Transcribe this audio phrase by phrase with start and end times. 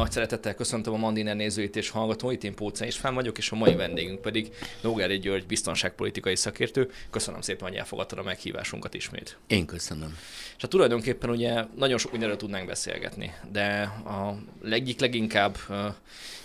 [0.00, 3.74] Nagy szeretettel köszöntöm a Mandiner nézőit és hallgatóit, én Póca István vagyok, és a mai
[3.74, 6.90] vendégünk pedig Nógári György, biztonságpolitikai szakértő.
[7.10, 9.36] Köszönöm szépen, hogy elfogadtad a meghívásunkat ismét.
[9.46, 10.18] Én köszönöm.
[10.56, 14.36] És hát tulajdonképpen ugye nagyon sok mindenről tudnánk beszélgetni, de a
[14.70, 15.56] egyik leginkább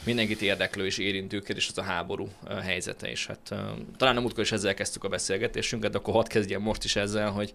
[0.04, 2.30] mindenkit érdeklő és érintő kérdés az a háború
[2.64, 3.54] helyzete, és hát
[3.98, 7.30] talán nem múltkor is ezzel kezdtük a beszélgetésünket, de akkor hadd kezdjem most is ezzel,
[7.32, 7.54] hogy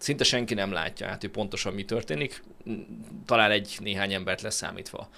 [0.00, 2.42] szinte senki nem látja át, hogy pontosan mi történik,
[3.26, 5.08] talán egy néhány embert leszámítva.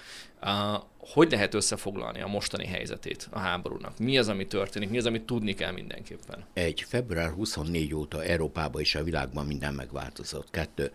[0.41, 3.99] Uh, hogy lehet összefoglalni a mostani helyzetét a háborúnak?
[3.99, 4.89] Mi az, ami történik?
[4.89, 6.45] Mi az, amit tudni kell mindenképpen?
[6.53, 10.49] Egy, február 24 óta Európában és a világban minden megváltozott.
[10.51, 10.91] Kettő,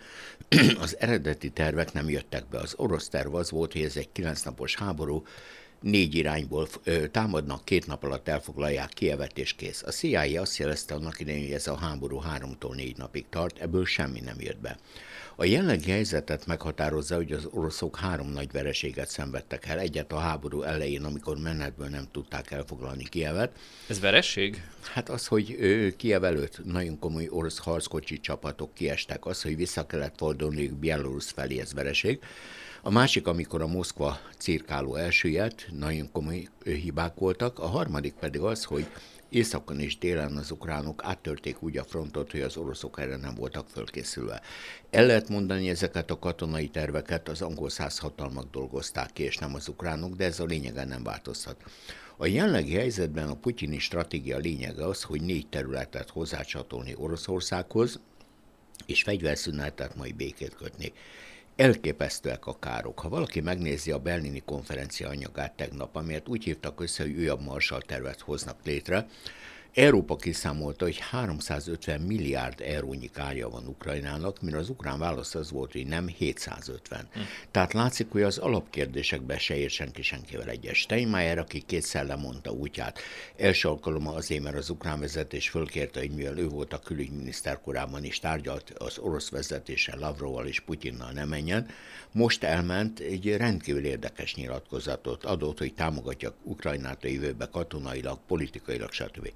[0.80, 2.59] az eredeti tervek nem jöttek be.
[2.59, 5.25] Az orosz terv az volt, hogy ez egy kilenc napos háború,
[5.80, 9.82] négy irányból ö, támadnak, két nap alatt elfoglalják Kievet és kész.
[9.82, 13.84] A CIA azt jelezte annak idején, hogy ez a háború háromtól négy napig tart, ebből
[13.84, 14.78] semmi nem jött be.
[15.41, 19.78] A jelenlegi helyzetet meghatározza, hogy az oroszok három nagy vereséget szenvedtek el.
[19.78, 23.58] Egyet a háború elején, amikor menetből nem tudták elfoglalni Kievet.
[23.88, 24.62] Ez vereség?
[24.92, 29.86] Hát az, hogy ő, Kiev előtt nagyon komoly orosz harckocsi csapatok kiestek, az, hogy vissza
[29.86, 32.19] kellett fordulniuk Belarus felé, ez vereség.
[32.83, 37.59] A másik, amikor a Moszkva cirkáló elsüllyedt, nagyon komoly hibák voltak.
[37.59, 38.87] A harmadik pedig az, hogy
[39.29, 43.69] északon és délen az ukránok áttörték úgy a frontot, hogy az oroszok erre nem voltak
[43.69, 44.41] fölkészülve.
[44.91, 49.55] El lehet mondani, ezeket a katonai terveket az angol száz hatalmak dolgozták ki, és nem
[49.55, 51.62] az ukránok, de ez a lényegen nem változhat.
[52.17, 58.01] A jelenlegi helyzetben a putyini stratégia lényege az, hogy négy területet hozzácsatolni Oroszországhoz,
[58.87, 60.93] és fegyverszünetet, majd békét kötni
[61.59, 62.98] elképesztőek a károk.
[62.98, 67.81] Ha valaki megnézi a berlini konferencia anyagát tegnap, amelyet úgy hívtak össze, hogy újabb marsal
[67.81, 69.06] tervet hoznak létre,
[69.79, 75.73] Európa kiszámolta, hogy 350 milliárd eurónyi kárja van Ukrajnának, mire az ukrán válasz az volt,
[75.73, 77.09] hogy nem 750.
[77.12, 77.21] Hm.
[77.51, 80.79] Tehát látszik, hogy az alapkérdésekben se ér senki senkivel egyes.
[80.79, 82.99] Steinmeier, aki kétszer lemondta útját,
[83.37, 88.05] első alkalommal azért, mert az ukrán vezetés fölkérte, hogy mivel ő volt a külügyminiszter korábban
[88.05, 91.67] is tárgyalt az orosz vezetéssel, Lavroval és Putyinnal nem menjen,
[92.12, 99.33] most elment egy rendkívül érdekes nyilatkozatot adott, hogy támogatja Ukrajnát a jövőbe katonailag, politikailag, stb.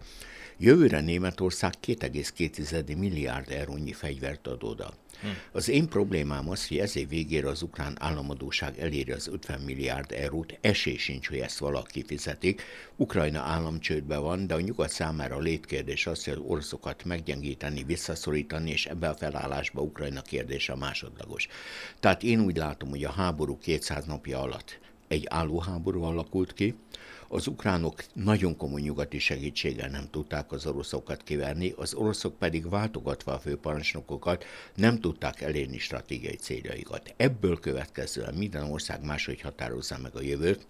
[0.64, 4.94] Jövőre Németország 2,2 milliárd eurónyi fegyvert ad oda.
[5.20, 5.26] Hm.
[5.52, 10.58] Az én problémám az, hogy ezért végére az ukrán államadóság eléri az 50 milliárd eurót,
[10.60, 12.62] esély sincs, hogy ezt valaki fizetik.
[12.96, 18.70] Ukrajna államcsődben van, de a nyugat számára a létkérdés az, hogy az oroszokat meggyengíteni, visszaszorítani,
[18.70, 21.48] és ebbe a felállásba Ukrajna kérdése másodlagos.
[22.00, 24.78] Tehát én úgy látom, hogy a háború 200 napja alatt
[25.08, 26.74] egy állóháború alakult ki,
[27.32, 33.32] az ukránok nagyon komoly nyugati segítséggel nem tudták az oroszokat kiverni, az oroszok pedig váltogatva
[33.32, 34.44] a főparancsnokokat
[34.74, 37.14] nem tudták elérni stratégiai céljaikat.
[37.16, 40.66] Ebből következően minden ország máshogy határozza meg a jövőt,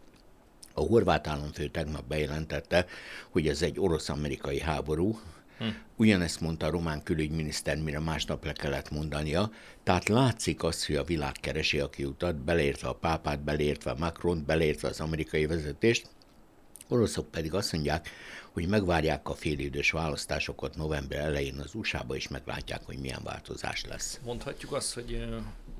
[0.74, 2.86] a horvát államfő tegnap bejelentette,
[3.30, 5.18] hogy ez egy orosz-amerikai háború,
[5.58, 5.68] Hm.
[5.96, 9.50] Ugyanezt mondta a román külügyminiszter, mire másnap le kellett mondania.
[9.82, 14.88] Tehát látszik az, hogy a világ keresi a kiutat, beleértve a pápát, beleértve Macron, beleértve
[14.88, 16.08] az amerikai vezetést,
[16.92, 18.08] oroszok pedig azt mondják,
[18.52, 24.20] hogy megvárják a félidős választásokat november elején az USA-ba, és meglátják, hogy milyen változás lesz.
[24.24, 25.24] Mondhatjuk azt, hogy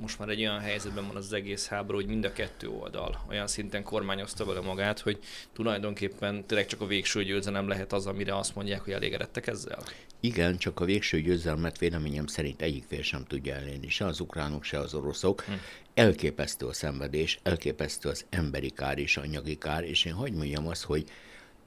[0.03, 3.47] most már egy olyan helyzetben van az egész háború, hogy mind a kettő oldal olyan
[3.47, 5.19] szinten kormányozta vele magát, hogy
[5.53, 9.83] tulajdonképpen tényleg csak a végső győzelem lehet az, amire azt mondják, hogy elégedettek ezzel?
[10.21, 14.65] Igen, csak a végső győzelmet véleményem szerint egyik fél sem tudja elérni, se az ukránok,
[14.65, 15.43] se az oroszok.
[15.43, 15.53] Hm.
[15.95, 20.83] Elképesztő a szenvedés, elképesztő az emberi kár és anyagi kár, és én hagyd mondjam azt,
[20.83, 21.05] hogy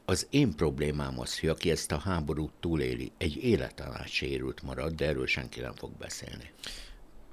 [0.06, 4.94] az én problémám az, hogy aki ezt a háborút túléli, egy életen át sérült marad,
[4.94, 6.52] de erről senki nem fog beszélni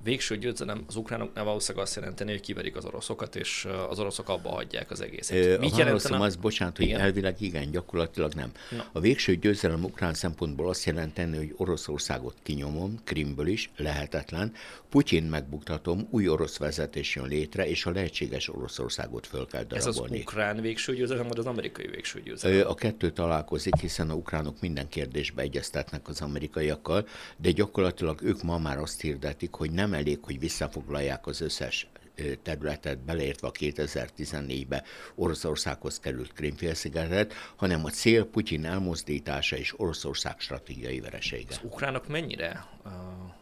[0.04, 4.48] végső győzelem az ukránoknál valószínűleg azt jelenteni, hogy kiverik az oroszokat, és az oroszok abba
[4.48, 5.58] hagyják az egészet.
[5.58, 6.18] Mit a jelentene?
[6.18, 7.00] az, bocsánat, hogy igen?
[7.00, 8.50] elvileg igen, gyakorlatilag nem.
[8.70, 8.86] Na.
[8.92, 14.52] A végső győzelem ukrán szempontból azt jelenteni, hogy Oroszországot kinyomom, Krimből is, lehetetlen,
[14.88, 20.16] Putyin megbuktatom, új orosz vezetés jön létre, és a lehetséges Oroszországot föl kell darabolni.
[20.16, 22.68] Ez az ukrán végső győzelem, vagy az amerikai végső győzelem?
[22.68, 27.06] A kettő találkozik, hiszen a ukránok minden kérdésbe egyeztetnek az amerikaiakkal,
[27.36, 31.86] de gyakorlatilag ők ma már azt hirdetik, hogy nem elég, hogy visszafoglalják az összes
[32.42, 34.82] területet, beleértve a 2014-ben
[35.14, 41.46] Oroszországhoz került Krimfélszigetet, hanem a cél Putyin elmozdítása és Oroszország stratégiai veresége.
[41.48, 42.92] Az ukránok mennyire, uh,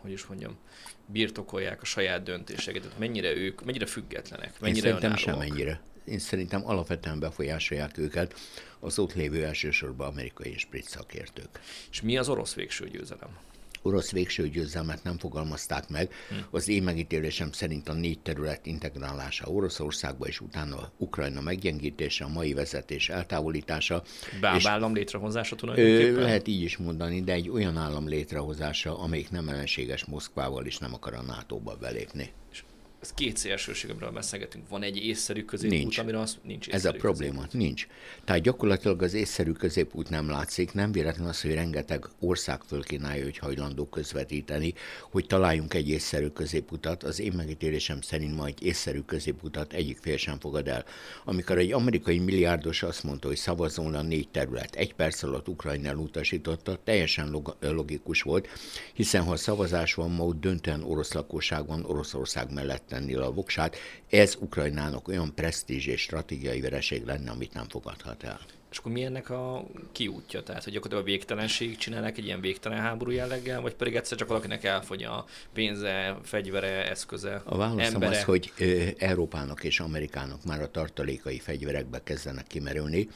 [0.00, 0.58] hogy is mondjam,
[1.06, 5.80] birtokolják a saját döntéseket, mennyire ők, mennyire függetlenek, mennyire Én szerintem semennyire.
[6.04, 8.34] Én szerintem alapvetően befolyásolják őket
[8.80, 11.60] az ott lévő elsősorban amerikai és brit szakértők.
[11.90, 13.38] És mi az orosz végső győzelem?
[13.82, 16.12] Orosz végső győzelmet nem fogalmazták meg.
[16.50, 22.52] Az én megítélésem szerint a négy terület integrálása Oroszországba, és utána Ukrajna meggyengítése, a mai
[22.52, 24.02] vezetés eltávolítása.
[24.40, 26.22] Bábállam létrehozása tulajdonképpen?
[26.22, 30.94] Lehet így is mondani, de egy olyan állam létrehozása, amelyik nem ellenséges Moszkvával, és nem
[30.94, 32.32] akar a NATO-ba belépni.
[32.52, 32.62] És
[33.00, 34.68] ez két szélsőség, amiről beszélgetünk.
[34.68, 35.98] Van egy észszerű középút, nincs.
[35.98, 37.52] amire az nincs Ez a probléma, középút.
[37.52, 37.86] nincs.
[38.24, 43.38] Tehát gyakorlatilag az észszerű középút nem látszik, nem véletlen az, hogy rengeteg ország fölkínálja, hogy
[43.38, 44.74] hajlandó közvetíteni,
[45.10, 47.02] hogy találjunk egy észszerű középutat.
[47.02, 50.84] Az én megítélésem szerint majd észszerű középutat egyik fél sem fogad el.
[51.24, 55.88] Amikor egy amerikai milliárdos azt mondta, hogy szavazzon a négy terület, egy perc alatt Ukrajna
[55.88, 58.48] elutasította, teljesen log- logikus volt,
[58.94, 63.76] hiszen ha szavazás van, ma ott döntően orosz lakosság van Oroszország mellett tenni a voksát,
[64.08, 68.40] ez Ukrajnának olyan presztízs és stratégiai vereség lenne, amit nem fogadhat el.
[68.70, 70.42] És akkor mi ennek a kiútja?
[70.42, 74.28] Tehát, hogy gyakorlatilag a végtelenség csinálnak egy ilyen végtelen háború jelleggel, vagy pedig egyszer csak
[74.28, 78.16] valakinek elfogy a pénze, fegyvere, eszköze, A válaszom embere?
[78.16, 78.52] az, hogy
[78.98, 83.08] Európának és Amerikának már a tartalékai fegyverekbe kezdenek kimerülni.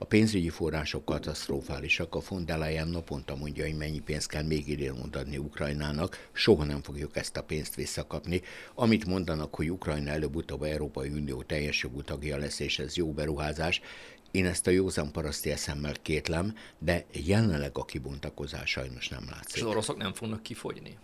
[0.00, 2.14] A pénzügyi források katasztrofálisak.
[2.14, 6.28] A von der Leyen naponta mondja, hogy mennyi pénzt kell még idén adni Ukrajnának.
[6.32, 8.42] Soha nem fogjuk ezt a pénzt visszakapni.
[8.74, 13.80] Amit mondanak, hogy Ukrajna előbb-utóbb Európai Unió teljes jogú tagja lesz, és ez jó beruházás,
[14.30, 19.56] én ezt a józan paraszti eszemmel kétlem, de jelenleg a kibontakozás sajnos nem látszik.
[19.56, 20.96] És az oroszok nem fognak kifogyni?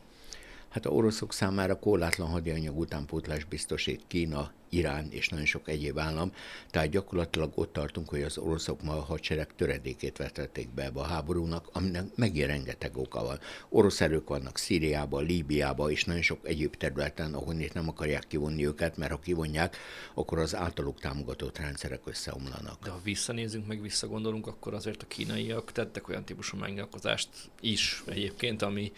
[0.75, 6.33] Hát a oroszok számára korlátlan hadianyag utánpótlás biztosít Kína, Irán és nagyon sok egyéb állam,
[6.71, 11.05] tehát gyakorlatilag ott tartunk, hogy az oroszok ma a hadsereg töredékét vetették be ebbe a
[11.05, 13.39] háborúnak, aminek megint rengeteg oka van.
[13.69, 18.67] Orosz erők vannak Szíriában, Líbiában és nagyon sok egyéb területen, ahol itt nem akarják kivonni
[18.67, 19.77] őket, mert ha kivonják,
[20.15, 22.83] akkor az általuk támogatott rendszerek összeomlanak.
[22.83, 27.29] De ha visszanézünk, meg visszagondolunk, akkor azért a kínaiak tettek olyan típusú megnyilatkozást
[27.61, 28.93] is egyébként, ami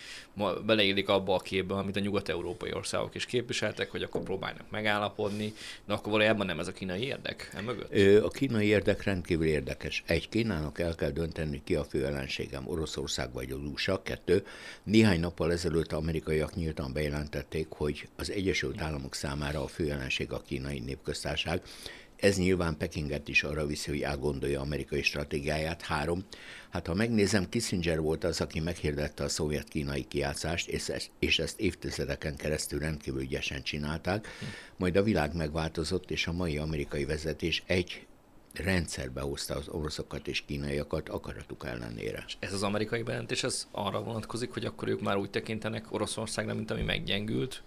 [0.67, 5.53] beleillik abba a képbe, amit a nyugat-európai országok is képviseltek, hogy akkor próbálnak megállapodni,
[5.85, 8.23] de akkor valójában nem ez a kínai érdek e mögött?
[8.25, 10.03] A kínai érdek rendkívül érdekes.
[10.07, 14.03] Egy, Kínának el kell dönteni ki a fő ellenségem, Oroszország vagy az USA.
[14.03, 14.47] Kettő,
[14.83, 20.43] néhány nappal ezelőtt amerikaiak nyíltan bejelentették, hogy az Egyesült Államok számára a fő ellenség a
[20.47, 21.63] kínai népköztárság,
[22.17, 25.83] ez nyilván Pekinget is arra viszi, hogy elgondolja amerikai stratégiáját.
[25.83, 26.25] Három,
[26.77, 31.61] hát ha megnézem, Kissinger volt az, aki meghirdette a szovjet-kínai kiátszást, és ezt, és ezt
[31.61, 34.29] évtizedeken keresztül rendkívül ügyesen csinálták.
[34.77, 38.07] Majd a világ megváltozott, és a mai amerikai vezetés egy
[38.53, 42.25] rendszerbe hozta az oroszokat és kínaiakat akaratuk ellenére.
[42.27, 46.55] És ez az amerikai bejelentés, ez arra vonatkozik, hogy akkor ők már úgy tekintenek Oroszországra,
[46.55, 47.63] mint ami meggyengült,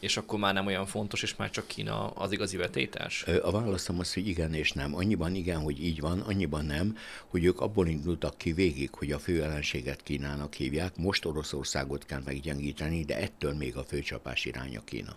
[0.00, 3.22] és akkor már nem olyan fontos, és már csak Kína az igazi vetétás?
[3.42, 4.94] A válaszom az, hogy igen és nem.
[4.94, 9.18] Annyiban igen, hogy így van, annyiban nem, hogy ők abból indultak ki végig, hogy a
[9.18, 15.16] fő ellenséget Kínának hívják, most Oroszországot kell meggyengíteni, de ettől még a főcsapás iránya Kína.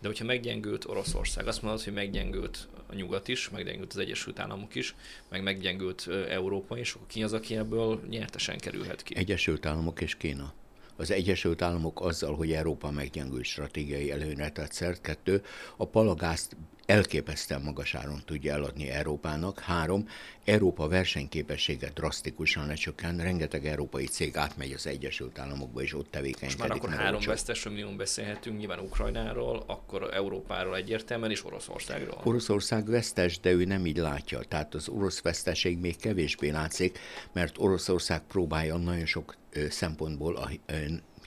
[0.00, 4.74] De hogyha meggyengült Oroszország, azt mondod, hogy meggyengült a nyugat is, meggyengült az Egyesült Államok
[4.74, 4.94] is,
[5.28, 9.16] meg meggyengült Európa is, akkor ki az, aki ebből nyertesen kerülhet ki?
[9.16, 10.52] Egyesült Államok és Kína
[11.00, 15.42] az Egyesült Államok azzal, hogy Európa meggyengült stratégiai előnyre tett szert, kettő,
[15.76, 16.56] a palagázt
[16.90, 19.58] elképesztően magas áron tudja eladni Európának.
[19.60, 20.08] Három,
[20.44, 26.54] Európa versenyképessége drasztikusan lecsökken, rengeteg európai cég átmegy az Egyesült Államokba, és ott tevékenykedik.
[26.54, 32.20] És már akkor három vesztes minimum beszélhetünk, nyilván Ukrajnáról, akkor Európáról egyértelműen, és Oroszországról.
[32.24, 34.38] Oroszország vesztes, de ő nem így látja.
[34.38, 36.98] Tehát az orosz veszteség még kevésbé látszik,
[37.32, 39.36] mert Oroszország próbálja nagyon sok
[39.68, 40.50] szempontból a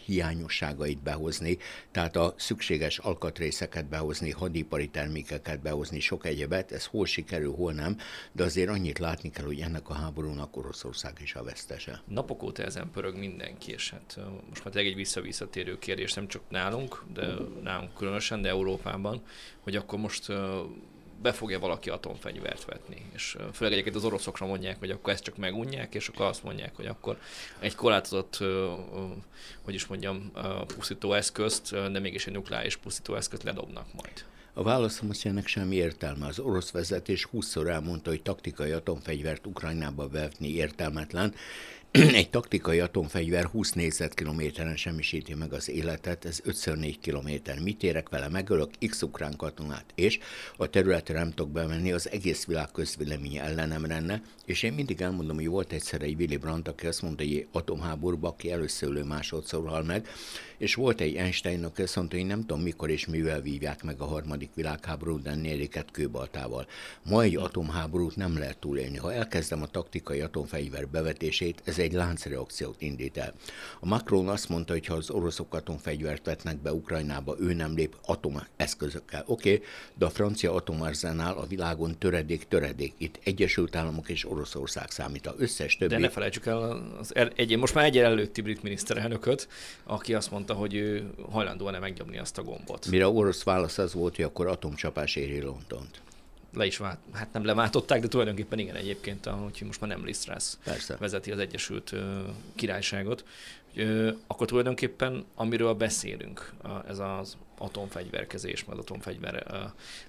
[0.05, 1.57] hiányosságait behozni,
[1.91, 7.97] tehát a szükséges alkatrészeket behozni, hadipari termékeket behozni, sok egyebet, ez hol sikerül, hol nem,
[8.31, 12.01] de azért annyit látni kell, hogy ennek a háborúnak Oroszország is a vesztese.
[12.07, 14.19] Napok óta ezen pörög mindenki, és hát
[14.49, 17.33] most már egy visszavisszatérő kérdés, nem csak nálunk, de
[17.63, 19.21] nálunk különösen, de Európában,
[19.59, 20.27] hogy akkor most
[21.23, 23.05] be fogja valaki atomfegyvert vetni.
[23.13, 26.75] És főleg egyébként az oroszokra mondják, hogy akkor ezt csak megunják, és akkor azt mondják,
[26.75, 27.19] hogy akkor
[27.59, 28.37] egy korlátozott,
[29.61, 30.31] hogy is mondjam,
[30.67, 34.25] pusztító eszközt, de mégis egy nukleáris pusztító eszközt ledobnak majd.
[34.53, 36.27] A válaszom az, ennek semmi értelme.
[36.27, 41.33] Az orosz vezetés 20-szor elmondta, hogy taktikai atomfegyvert Ukrajnába vetni értelmetlen,
[42.21, 47.59] egy taktikai atomfegyver 20 négyzetkilométeren semmisíti meg az életet, ez 5x4 kilométer.
[47.59, 48.27] Mit érek vele?
[48.29, 50.19] Megölök x ukrán katonát, és
[50.57, 55.35] a területre nem tudok bemenni, az egész világ közvéleménye ellenem lenne, és én mindig elmondom,
[55.35, 59.83] hogy volt egyszer egy Willy Brandt, aki azt mondta, hogy atomháborúban, aki először másodszor hal
[59.83, 60.07] meg,
[60.57, 64.01] és volt egy Einstein, aki azt mondta, hogy nem tudom mikor és mivel vívják meg
[64.01, 66.67] a harmadik világháborút, de négyiket kőbaltával.
[67.03, 68.97] Ma egy atomháborút nem lehet túlélni.
[68.97, 73.33] Ha elkezdem a taktikai atomfegyver bevetését, ez egy láncreakciót indít el.
[73.79, 77.95] A Macron azt mondta, hogy ha az oroszok atomfegyvert vetnek be Ukrajnába, ő nem lép
[78.05, 79.23] atomeszközökkel.
[79.25, 79.65] Oké, okay,
[79.97, 82.93] de a francia atomarzenál a világon töredék, töredék.
[82.97, 85.27] Itt Egyesült Államok és Oroszország számít.
[85.27, 85.93] A összes többi...
[85.93, 89.47] De ne felejtsük el az egy, most már egy előtti brit miniszterelnököt,
[89.83, 92.87] aki azt mondta, hogy ő hajlandó-e megnyomni azt a gombot.
[92.87, 96.01] Mire a orosz válasz az volt, hogy akkor atomcsapás éri Londont
[96.53, 100.59] le is vált, hát nem leváltották, de tulajdonképpen igen egyébként, hogy most már nem Lisztrász
[100.99, 101.93] vezeti az Egyesült
[102.55, 103.25] Királyságot.
[104.27, 106.53] Akkor tulajdonképpen, amiről beszélünk,
[106.87, 109.45] ez az atomfegyverkezés, meg atomfegyver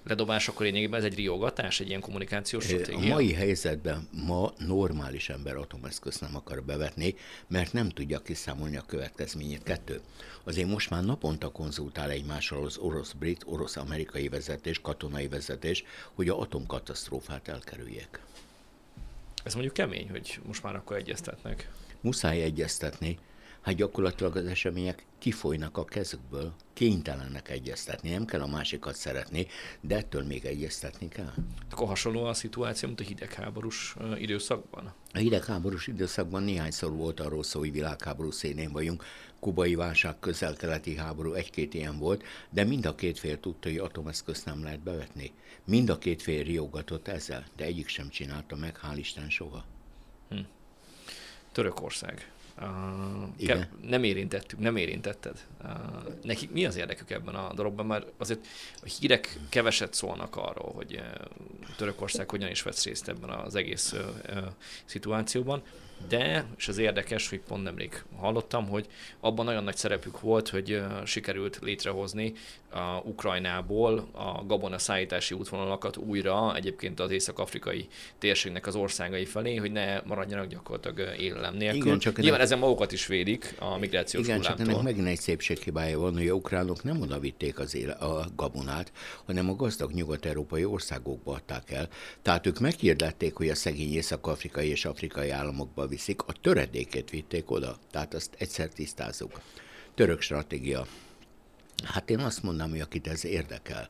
[0.03, 3.11] ledobás, akkor lényegében ez egy riogatás, egy ilyen kommunikációs stratégia?
[3.11, 7.15] A mai helyzetben ma normális ember atomeszközt nem akar bevetni,
[7.47, 9.63] mert nem tudja kiszámolni a következményét.
[9.63, 10.01] Kettő.
[10.43, 15.83] Azért most már naponta konzultál egymással az orosz-brit, orosz-amerikai vezetés, katonai vezetés,
[16.13, 18.19] hogy a atomkatasztrófát elkerüljék.
[19.43, 21.69] Ez mondjuk kemény, hogy most már akkor egyeztetnek.
[22.01, 23.19] Muszáj egyeztetni,
[23.65, 29.47] hát gyakorlatilag az események kifolynak a kezükből, kénytelenek egyeztetni, nem kell a másikat szeretni,
[29.81, 31.33] de ettől még egyeztetni kell.
[31.71, 34.93] Akkor hasonló a szituáció, mint a hidegháborús időszakban?
[35.13, 39.03] A hidegháborús időszakban néhányszor volt arról szó, hogy világháború szénén vagyunk,
[39.39, 44.45] kubai válság, közel-keleti háború, egy-két ilyen volt, de mind a két fél tudta, hogy atomeszközt
[44.45, 45.31] nem lehet bevetni.
[45.63, 49.65] Mind a két fél riogatott ezzel, de egyik sem csinálta meg, hál' Isten soha.
[50.29, 50.39] Hm.
[51.51, 52.34] Törökország.
[52.61, 55.45] Uh, ke- nem érintettük, nem érintetted.
[55.63, 55.69] Uh,
[56.23, 57.85] nekik mi az érdekük ebben a dologban?
[57.85, 58.47] Mert azért
[58.81, 63.91] a hírek keveset szólnak arról, hogy uh, Törökország hogyan is vesz részt ebben az egész
[63.91, 64.43] uh, uh,
[64.85, 65.63] szituációban
[66.07, 68.85] de, és az érdekes, hogy pont nemrég hallottam, hogy
[69.19, 72.33] abban nagyon nagy szerepük volt, hogy sikerült létrehozni
[72.71, 79.71] a Ukrajnából a gabona szállítási útvonalakat újra egyébként az észak-afrikai térségnek az országai felé, hogy
[79.71, 81.81] ne maradjanak gyakorlatilag élelem nélkül.
[81.85, 82.39] Igen, csak Nyilván.
[82.45, 84.65] Ezen magukat is védik a migrációs Igen, hullámtól.
[84.65, 88.27] csak ennek megint egy szépséghibája van, hogy a ukránok nem oda vitték az éle, a
[88.35, 88.91] gabonát,
[89.25, 91.89] hanem a gazdag nyugat-európai országokba adták el.
[92.21, 97.77] Tehát ők meghirdették, hogy a szegény észak-afrikai és afrikai államokba viszik, a töredékét vitték oda.
[97.91, 99.39] Tehát azt egyszer tisztázunk.
[99.95, 100.85] Török stratégia.
[101.83, 103.89] Hát én azt mondom, hogy akit ez érdekel,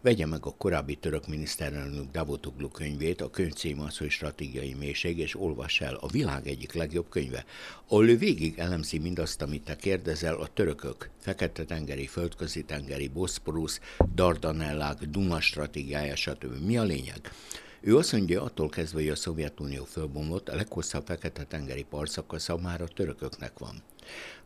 [0.00, 5.18] vegye meg a korábbi török miniszterelnök Davutoglu könyvét, a könyv cím az, hogy stratégiai mélység,
[5.18, 7.44] és olvass el a világ egyik legjobb könyve,
[7.88, 13.80] ahol ő végig elemzi mindazt, amit te kérdezel, a törökök, Fekete-tengeri, Földközi-tengeri, Boszporusz,
[14.14, 16.64] Dardanellák, Duma stratégiája, stb.
[16.66, 17.32] Mi a lényeg?
[17.80, 22.88] Ő azt mondja, attól kezdve, hogy a Szovjetunió fölbomlott, a leghosszabb Fekete-tengeri partszakasza már a
[22.88, 23.82] törököknek van.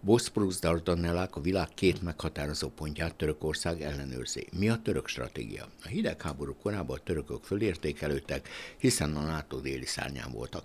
[0.05, 4.47] Boszporusz Dardanellák a világ két meghatározó pontját Törökország ellenőrzi.
[4.59, 5.69] Mi a török stratégia?
[5.85, 10.65] A hidegháború korában a törökök fölértékelődtek, hiszen a NATO déli szárnyán voltak.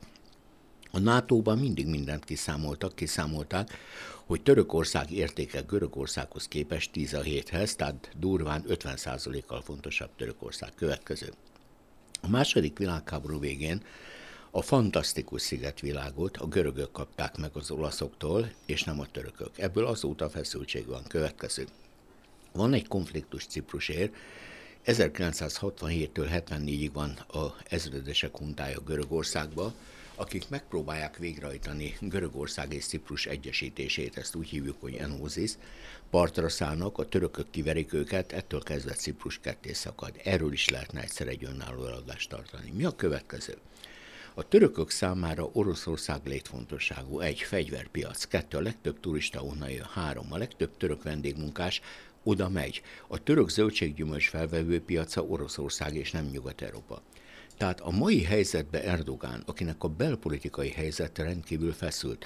[0.91, 3.69] A NATO-ban mindig mindent kiszámoltak, kiszámolták,
[4.25, 11.33] hogy Törökország értéke Görögországhoz képest 10 a 7-hez, tehát durván 50%-kal fontosabb Törökország következő.
[12.21, 13.83] A második világháború végén
[14.51, 19.57] a fantasztikus szigetvilágot a görögök kapták meg az olaszoktól, és nem a törökök.
[19.57, 21.03] Ebből azóta feszültség van.
[21.07, 21.67] Következő.
[22.51, 24.13] Van egy konfliktus Ciprusért,
[24.85, 29.73] 1967-től 74-ig van a ezredesek huntája Görögországba,
[30.15, 35.51] akik megpróbálják végrehajtani Görögország és Ciprus egyesítését, ezt úgy hívjuk, hogy enózis,
[36.09, 40.19] partra szállnak, a törökök kiverik őket, ettől kezdve Ciprus ketté szakad.
[40.23, 42.71] Erről is lehetne egyszer egy önálló eladást tartani.
[42.71, 43.57] Mi a következő?
[44.37, 47.19] A törökök számára Oroszország létfontosságú.
[47.19, 48.25] Egy, fegyverpiac.
[48.25, 49.87] Kettő, a legtöbb turista onnan jön.
[49.93, 51.81] Három, a legtöbb török vendégmunkás
[52.23, 52.81] oda megy.
[53.07, 57.01] A török zöldséggyümölcs felvevő piaca Oroszország és nem Nyugat-Európa.
[57.57, 62.25] Tehát a mai helyzetben Erdogán, akinek a belpolitikai helyzet rendkívül feszült,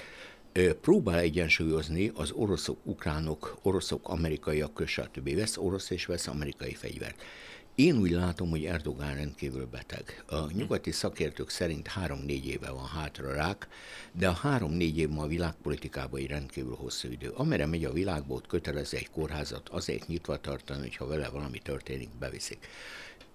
[0.80, 5.34] próbál egyensúlyozni az oroszok, ukránok, oroszok, amerikaiak, stb.
[5.34, 7.22] Vesz orosz és vesz amerikai fegyvert.
[7.74, 10.24] Én úgy látom, hogy Erdogán rendkívül beteg.
[10.28, 13.68] A nyugati szakértők szerint három-négy éve van hátra rák,
[14.12, 17.28] de a három-négy év ma a világpolitikában egy rendkívül hosszú idő.
[17.28, 22.08] Amire megy a világból, ott kötelez egy kórházat azért nyitva tartani, hogyha vele valami történik,
[22.18, 22.66] beviszik.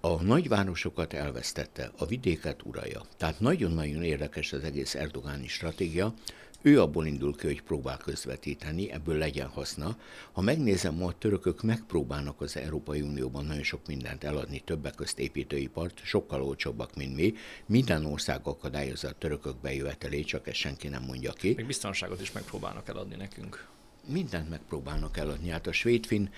[0.00, 3.02] A nagyvárosokat elvesztette, a vidéket uralja.
[3.16, 6.14] Tehát nagyon-nagyon érdekes az egész Erdogáni stratégia,
[6.62, 9.96] ő abból indul ki, hogy próbál közvetíteni, ebből legyen haszna.
[10.32, 15.18] Ha megnézem, ma a törökök megpróbálnak az Európai Unióban nagyon sok mindent eladni, többek közt
[15.18, 17.34] építőipart, sokkal olcsóbbak, mint mi.
[17.66, 21.52] Minden ország akadályozza a törökök bejövetelét, csak ezt senki nem mondja ki.
[21.56, 23.66] Még biztonságot is megpróbálnak eladni nekünk.
[24.06, 25.48] Mindent megpróbálnak eladni.
[25.48, 26.30] Hát a svédfin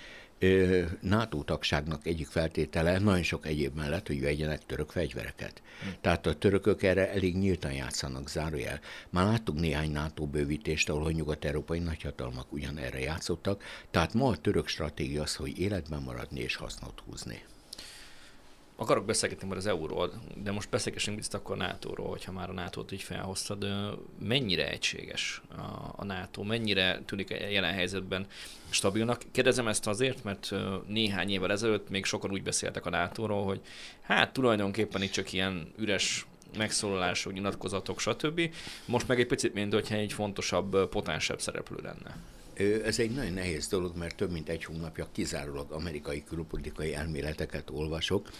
[1.00, 5.62] NATO tagságnak egyik feltétele nagyon sok egyéb mellett, hogy vegyenek török fegyvereket.
[6.00, 8.80] Tehát a törökök erre elég nyíltan játszanak, zárójel.
[9.10, 14.36] Már láttuk néhány NATO bővítést, ahol a nyugat-európai nagyhatalmak ugyan erre játszottak, tehát ma a
[14.36, 17.42] török stratégia az, hogy életben maradni és hasznot húzni
[18.80, 22.52] akarok beszélgetni már az euróról, de most beszélgessünk itt akkor a NATO-ról, hogyha már a
[22.52, 23.66] NATO-t így felhoztad.
[24.18, 25.42] Mennyire egységes
[25.96, 28.26] a NATO, mennyire tűnik jelen helyzetben
[28.70, 29.22] stabilnak?
[29.32, 30.50] Kérdezem ezt azért, mert
[30.86, 33.60] néhány évvel ezelőtt még sokan úgy beszéltek a NATO-ról, hogy
[34.00, 38.54] hát tulajdonképpen itt csak ilyen üres megszólalások, nyilatkozatok, stb.
[38.84, 42.16] Most meg egy picit, mint hogyha egy fontosabb, potensebb szereplő lenne.
[42.84, 48.30] Ez egy nagyon nehéz dolog, mert több mint egy hónapja kizárólag amerikai külpolitikai elméleteket olvasok.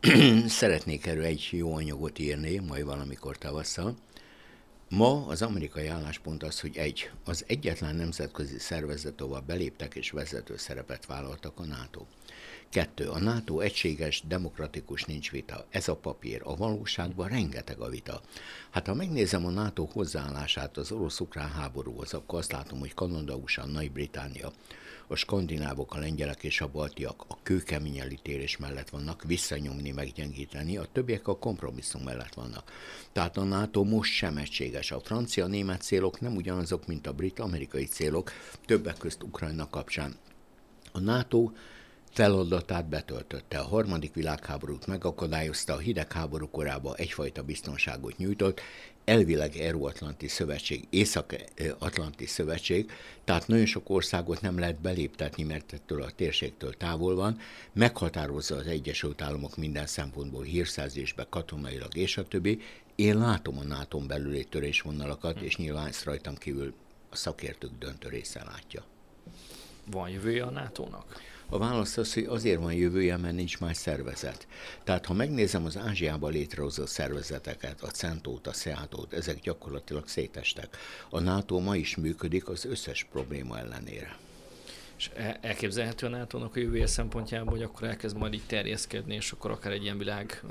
[0.46, 3.96] Szeretnék erről egy jó anyagot írni, majd valamikor tavasszal.
[4.88, 10.56] Ma az amerikai álláspont az, hogy egy, az egyetlen nemzetközi szervezet, ahol beléptek és vezető
[10.56, 12.04] szerepet vállaltak a NATO.
[12.70, 15.66] Kettő, a NATO egységes, demokratikus, nincs vita.
[15.70, 16.40] Ez a papír.
[16.44, 18.20] A valóságban rengeteg a vita.
[18.70, 23.66] Hát ha megnézem a NATO hozzáállását az orosz-ukrán háborúhoz, akkor azt látom, hogy Kanada, USA,
[23.66, 24.52] Nagy-Británia,
[25.06, 30.88] a skandinávok, a lengyelek és a baltiak a kőkemény elítélés mellett vannak, visszanyomni, meggyengíteni, a
[30.92, 32.72] többiek a kompromisszum mellett vannak.
[33.12, 34.90] Tehát a NATO most sem egységes.
[34.90, 38.32] A francia-német célok nem ugyanazok, mint a brit-amerikai célok,
[38.66, 40.16] többek közt Ukrajna kapcsán.
[40.92, 41.50] A NATO
[42.12, 43.58] feladatát betöltötte.
[43.58, 48.60] A harmadik világháborút megakadályozta, a hidegháború korában egyfajta biztonságot nyújtott,
[49.04, 52.90] elvileg Euróatlanti Szövetség, Észak-Atlanti Szövetség,
[53.24, 57.38] tehát nagyon sok országot nem lehet beléptetni, mert ettől a térségtől távol van,
[57.72, 62.60] meghatározza az Egyesült Államok minden szempontból hírszerzésbe, katonailag és a többi.
[62.94, 66.74] Én látom a nato belüli törésvonalakat, és nyilván ezt rajtam kívül
[67.10, 68.82] a szakértők döntő része látja.
[69.90, 71.20] Van jövője a NATO-nak?
[71.52, 74.46] A válasz az, hogy azért van jövője, mert nincs más szervezet.
[74.84, 80.76] Tehát ha megnézem az Ázsiában létrehozott szervezeteket, a Centót, a Szeátót, ezek gyakorlatilag szétestek.
[81.10, 84.16] A NATO ma is működik az összes probléma ellenére.
[84.96, 89.32] És e- elképzelhető a nato a jövője szempontjából, hogy akkor elkezd majd így terjeszkedni, és
[89.32, 90.42] akkor akár egy ilyen világ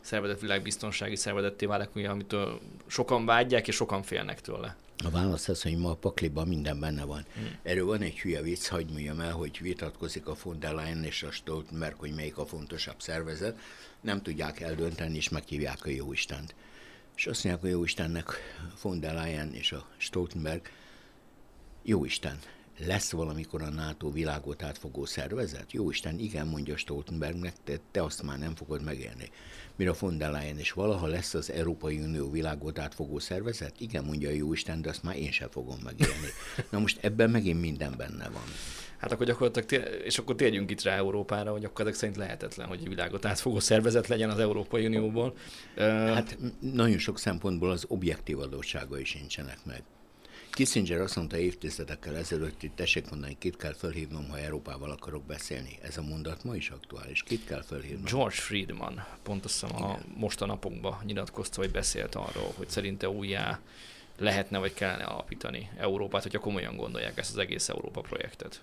[0.00, 4.76] szervezet, világbiztonsági szervezetté válik, amitől sokan vágyják, és sokan félnek tőle.
[5.04, 7.24] A válasz az, hogy ma a pakliban minden benne van.
[7.34, 7.58] Hmm.
[7.62, 11.22] Erről van egy hülye vicc, hagyd mondjam el, hogy vitatkozik a von der Leyen és
[11.22, 13.58] a Stoltenberg, hogy melyik a fontosabb szervezet.
[14.00, 16.54] Nem tudják eldönteni, és meghívják a Jóistent.
[17.16, 18.32] És azt mondják a Jóistennek
[18.82, 20.70] von der Leyen és a Stoltenberg,
[21.82, 22.38] Jóisten,
[22.86, 25.72] lesz valamikor a NATO világot átfogó szervezet?
[25.72, 29.30] Jó Isten, igen, mondja Stoltenbergnek, te, te azt már nem fogod megélni.
[29.76, 33.80] Mire von der Leyen, és valaha lesz az Európai Unió világot átfogó szervezet?
[33.80, 36.28] Igen, mondja a jó Isten, de azt már én sem fogom megélni.
[36.70, 38.42] Na most ebben megint minden benne van.
[38.98, 42.80] Hát akkor gyakorlatilag, és akkor térjünk itt rá Európára, hogy akkor ezek szerint lehetetlen, hogy
[42.80, 45.36] egy világot átfogó szervezet legyen az Európai Unióból.
[45.76, 49.82] Hát nagyon sok szempontból az objektív adottságai sincsenek meg.
[50.58, 55.78] Kissinger azt mondta évtizedekkel ezelőtt, hogy tessék mondani, kit kell felhívnom, ha Európával akarok beszélni.
[55.82, 57.22] Ez a mondat ma is aktuális.
[57.22, 58.04] Kit kell felhívnom?
[58.04, 63.60] George Friedman pontosan a mostanapokban nyilatkozta, hogy beszélt arról, hogy szerinte újjá
[64.16, 68.60] lehetne vagy kellene alapítani Európát, hogyha komolyan gondolják ezt az egész Európa projektet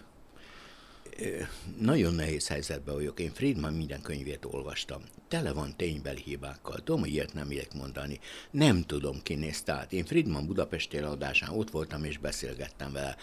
[1.80, 3.19] nagyon nehéz helyzetben vagyok.
[3.19, 5.01] Én Friedman minden könyvét olvastam.
[5.28, 6.75] Tele van ténybeli hibákkal.
[6.75, 8.19] Tudom, hogy ilyet nem ilyet mondani.
[8.51, 9.93] Nem tudom, ki nézte át.
[9.93, 13.15] Én Friedman Budapesti eladásán ott voltam és beszélgettem vele.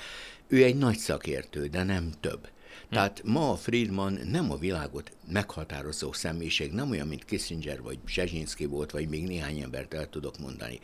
[0.48, 2.48] Ő egy nagy szakértő, de nem több.
[2.90, 8.64] Tehát ma a Friedman nem a világot meghatározó személyiség, nem olyan, mint Kissinger vagy Zsezsinszki
[8.64, 10.80] volt, vagy még néhány embert el tudok mondani.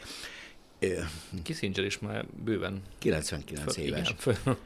[1.43, 4.09] Kissinger is már bőven 99 föl, éves.
[4.09, 4.57] Igen, föl.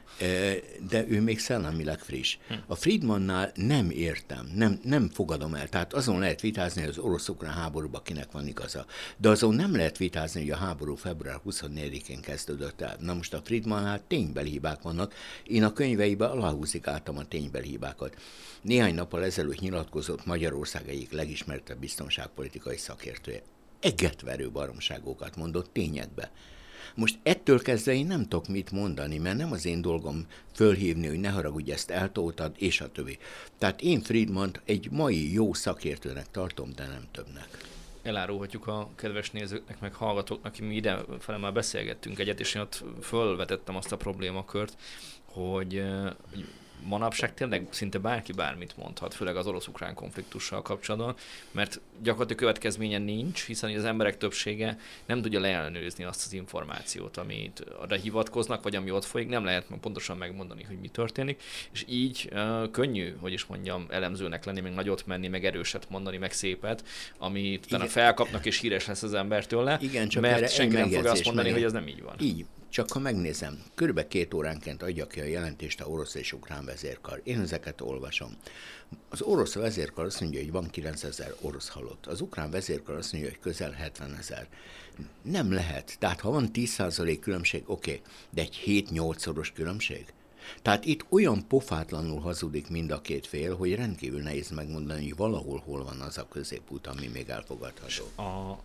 [0.89, 2.37] De ő még szellemileg friss.
[2.47, 2.53] Hm.
[2.67, 5.69] A Friedmannál nem értem, nem, nem fogadom el.
[5.69, 8.85] Tehát azon lehet vitázni, hogy az orosz-ukrán háborúban kinek van igaza.
[9.17, 12.97] De azon nem lehet vitázni, hogy a háború február 24-én kezdődött el.
[12.99, 15.13] Na most a Friedmannál ténybeli hibák vannak.
[15.43, 18.15] Én a könyveiben aláhúzikáltam a ténybeli hibákat.
[18.61, 23.41] Néhány nappal ezelőtt nyilatkozott Magyarország egyik legismertebb biztonságpolitikai szakértője
[23.83, 26.31] egetverő baromságokat mondott tényekbe.
[26.95, 31.19] Most ettől kezdve én nem tudok mit mondani, mert nem az én dolgom fölhívni, hogy
[31.19, 33.17] ne haragudj, ezt eltoltad, és a többi.
[33.57, 37.47] Tehát én Friedman egy mai jó szakértőnek tartom, de nem többnek.
[38.01, 42.83] Elárulhatjuk a kedves nézőknek, meg hallgatóknak, mi ide fele már beszélgettünk egyet, és én ott
[43.01, 44.77] fölvetettem azt a problémakört,
[45.25, 45.83] hogy,
[46.29, 46.45] hogy
[46.83, 51.15] manapság tényleg szinte bárki bármit mondhat, főleg az orosz-ukrán konfliktussal kapcsolatban,
[51.51, 57.65] mert gyakorlatilag következménye nincs, hiszen az emberek többsége nem tudja leellenőrizni azt az információt, amit
[57.81, 61.41] arra hivatkoznak, vagy ami ott folyik, nem lehet pontosan megmondani, hogy mi történik,
[61.71, 66.17] és így uh, könnyű, hogy is mondjam, elemzőnek lenni, meg nagyot menni, meg erőset mondani,
[66.17, 66.83] meg szépet,
[67.17, 71.11] amit utána felkapnak, és híres lesz az ember tőle, Igen, csak mert senki nem fogja
[71.11, 72.15] azt mondani, meg- hogy ez nem így van.
[72.19, 76.65] Így, csak ha megnézem, körülbelül két óránként adja ki a jelentést a orosz és ukrán
[76.65, 77.21] vezérkar.
[77.23, 78.37] Én ezeket olvasom.
[79.09, 82.05] Az orosz vezérkar azt mondja, hogy van 9000 orosz halott.
[82.05, 84.47] Az ukrán vezérkar azt mondja, hogy közel 70 ezer.
[85.21, 85.95] Nem lehet.
[85.99, 90.13] Tehát ha van 10% különbség, oké, okay, de egy 7-8-szoros különbség?
[90.61, 95.63] Tehát itt olyan pofátlanul hazudik mind a két fél, hogy rendkívül nehéz megmondani, hogy valahol
[95.65, 98.23] hol van az a középút, ami még elfogadható.
[98.23, 98.59] a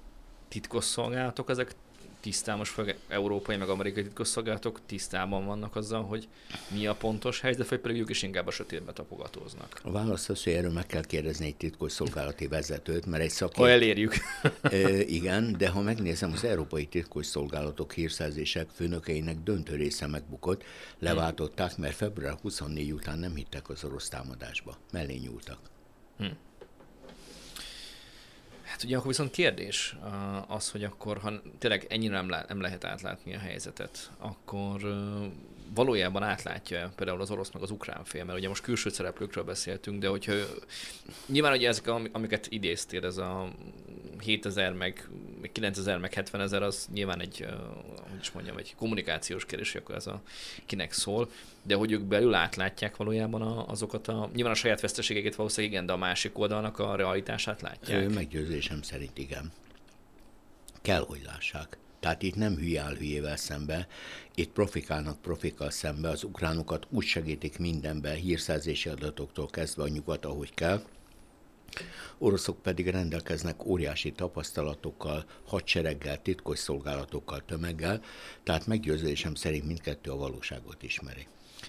[0.49, 1.75] titkosszolgálatok, ezek
[2.21, 6.29] tisztán, most főleg európai meg amerikai titkosszolgálatok tisztában vannak azzal, hogy
[6.75, 9.81] mi a pontos helyzet, vagy pedig ők is inkább a sötétbe tapogatóznak.
[9.83, 13.35] A válasz az, hogy erről meg kell kérdezni egy titkos szolgálati vezetőt, mert egy Ha
[13.35, 13.71] szakértő...
[13.71, 14.15] elérjük.
[14.63, 20.65] E, igen, de ha megnézem, az európai titkos szolgálatok hírszerzések főnökeinek döntő része megbukott,
[20.99, 24.77] leváltották, mert február 24 után nem hittek az orosz támadásba.
[24.93, 25.59] Mellé nyúltak.
[28.79, 29.97] Hát ugye viszont kérdés
[30.47, 34.81] az, hogy akkor, ha tényleg ennyire nem, lá- nem lehet átlátni a helyzetet, akkor
[35.75, 40.01] valójában átlátja például az orosz meg az ukrán fél, mert ugye most külső szereplőkről beszéltünk,
[40.01, 40.33] de hogyha
[41.27, 43.53] nyilván ugye ezek, ami- amiket idéztél, ez a
[44.21, 45.09] 7000 meg
[45.53, 47.47] 9000 meg 70 ezer, az nyilván egy,
[48.11, 50.23] hogy is mondjam, egy kommunikációs kérdés, akkor ez a
[50.67, 51.31] kinek szól,
[51.63, 55.87] de hogy ők belül átlátják valójában a, azokat a, nyilván a saját veszteségeket valószínűleg igen,
[55.87, 58.11] de a másik oldalnak a realitását látják.
[58.15, 59.53] Meggyőzésem szerint igen.
[60.83, 61.79] Kell, hogy lássák.
[62.01, 63.87] Tehát itt nem hülye áll hülyével szembe,
[64.35, 70.55] itt profikálnak profikkal szembe, az ukránokat úgy segítik mindenben, hírszerzési adatoktól kezdve a nyugat, ahogy
[70.55, 70.83] kell,
[72.19, 78.03] Oroszok pedig rendelkeznek óriási tapasztalatokkal, hadsereggel, titkos szolgálatokkal, tömeggel,
[78.43, 81.27] tehát meggyőződésem szerint mindkettő a valóságot ismeri.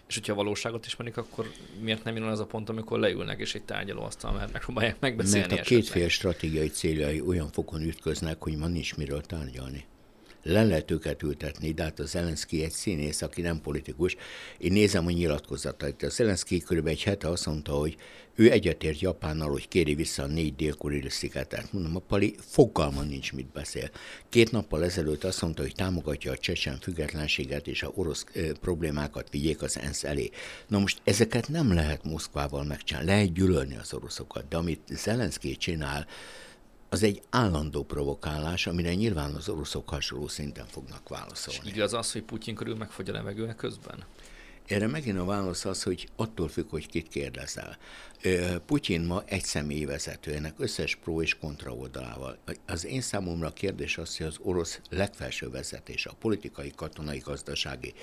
[0.08, 3.56] És hogyha a valóságot ismerik, akkor miért nem jön az a pont, amikor leülnek és
[3.56, 5.82] egy tárgyalóasztal, mert megpróbálják megbeszélni Mert a esetleg?
[5.82, 9.86] két fél stratégiai céljai olyan fokon ütköznek, hogy ma nincs miről tárgyalni.
[10.44, 14.16] Le lehet őket ültetni, de hát a Zelenszky egy színész, aki nem politikus.
[14.58, 16.04] Én nézem a nyilatkozatait.
[16.04, 17.98] A Zelenszky körülbelül egy hete azt mondta, hogy
[18.36, 20.76] ő egyetért Japánnal, hogy kéri vissza a négy dél
[21.08, 21.74] szigetet.
[21.74, 23.90] Mondom, a Pali fogalma nincs, mit beszél.
[24.30, 28.26] Két nappal ezelőtt azt mondta, hogy támogatja a csecsen függetlenséget és a orosz
[28.62, 30.30] problémákat vigyék az ENSZ elé.
[30.68, 33.10] Na most ezeket nem lehet Moszkvával megcsinálni.
[33.10, 36.08] Lehet gyűlölni az oroszokat, de amit Zelenszky csinál,
[36.90, 41.70] az egy állandó provokálás, amire nyilván az oroszok hasonló szinten fognak válaszolni.
[41.70, 44.04] Igaz az, hogy Putyin körül megfogy a levegő közben?
[44.68, 47.78] Erre megint a válasz az, hogy attól függ, hogy kit kérdezel.
[48.66, 52.38] Putyin ma egy személyi vezető, ennek összes pró és kontra oldalával.
[52.66, 57.94] Az én számomra a kérdés az, hogy az orosz legfelső vezetés, a politikai, katonai, gazdasági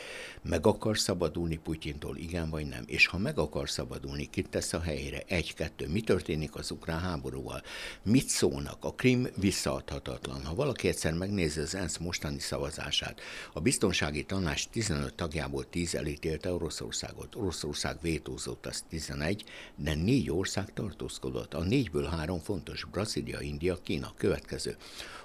[0.42, 2.84] meg akar szabadulni Putyintól, igen vagy nem?
[2.86, 5.22] És ha meg akar szabadulni, kit tesz a helyére?
[5.26, 5.88] Egy-kettő.
[5.88, 7.62] Mi történik az ukrán háborúval?
[8.02, 8.84] Mit szólnak?
[8.84, 10.44] A Krim visszaadhatatlan.
[10.44, 13.20] Ha valaki egyszer megnézi az ENSZ mostani szavazását,
[13.52, 17.34] a biztonsági tanács 15 tagjából 10 elítélte Oroszországot.
[17.34, 19.44] Oroszország vétózott, az 11,
[19.76, 21.54] de négy ország tartózkodott.
[21.54, 24.12] A négyből három fontos, Brazília, India, Kína.
[24.16, 24.76] Következő.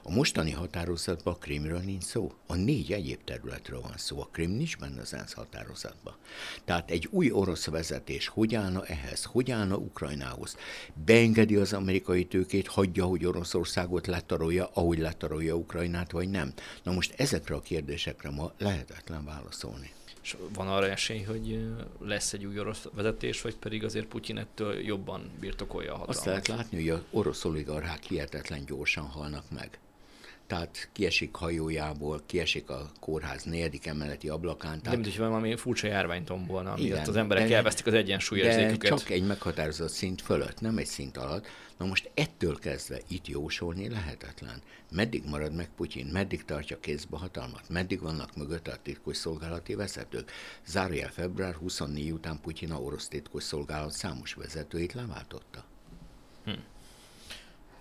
[0.03, 2.33] A mostani határozatban a Krimről nincs szó.
[2.47, 4.21] A négy egyéb területről van szó.
[4.21, 6.15] A Krim nincs benne az ENSZ határozatban.
[6.65, 9.23] Tehát egy új orosz vezetés hogy állna ehhez?
[9.23, 10.55] Hogy állna Ukrajnához?
[11.05, 16.53] Beengedi az amerikai tőkét, hagyja, hogy Oroszországot letarolja, ahogy letarolja Ukrajnát, vagy nem?
[16.83, 19.91] Na most ezekre a kérdésekre ma lehetetlen válaszolni.
[20.21, 21.67] És van arra esély, hogy
[21.99, 26.15] lesz egy új orosz vezetés, vagy pedig azért Putyin ettől jobban birtokolja a hatalmat?
[26.15, 29.79] Azt lehet látni, hogy az orosz oligarchák hihetetlen gyorsan halnak meg.
[30.51, 34.75] Tehát kiesik hajójából, kiesik a kórház negyedik emeleti ablakán.
[34.75, 37.91] De Tehát mint hogy valami furcsa járvány tombolna, Igen, miatt az emberek de- elvesztik az
[37.91, 38.97] de egyensúlyérzéküket.
[38.97, 41.47] csak egy meghatározott szint fölött, nem egy szint alatt.
[41.77, 44.61] Na most ettől kezdve itt jósolni lehetetlen.
[44.91, 50.31] Meddig marad meg Putyin, meddig tartja kézbe hatalmat, meddig vannak mögött a titkos szolgálati vezetők.
[50.65, 55.65] Zárójel február 24 után Putyin a orosz titkos szolgálat számos vezetőit leváltotta.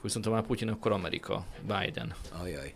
[0.02, 2.14] Viszont ha már Putyin, akkor Amerika, Biden.
[2.32, 2.74] Ajaj.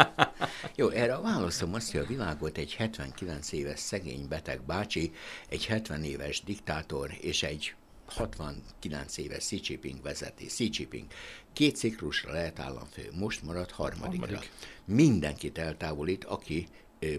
[0.76, 5.12] Jó, erre a válaszom az, hogy a világot egy 79 éves szegény beteg bácsi,
[5.48, 7.74] egy 70 éves diktátor és egy
[8.06, 10.46] 69 éves Xi Jinping vezeti.
[10.46, 11.06] Xi Jinping.
[11.52, 14.26] Két ciklusra lehet államfő, most marad harmadikra.
[14.26, 14.50] Harmadik.
[14.84, 16.68] Mindenkit eltávolít, aki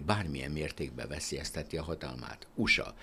[0.06, 2.46] bármilyen mértékben veszélyezteti a hatalmát.
[2.54, 2.94] USA.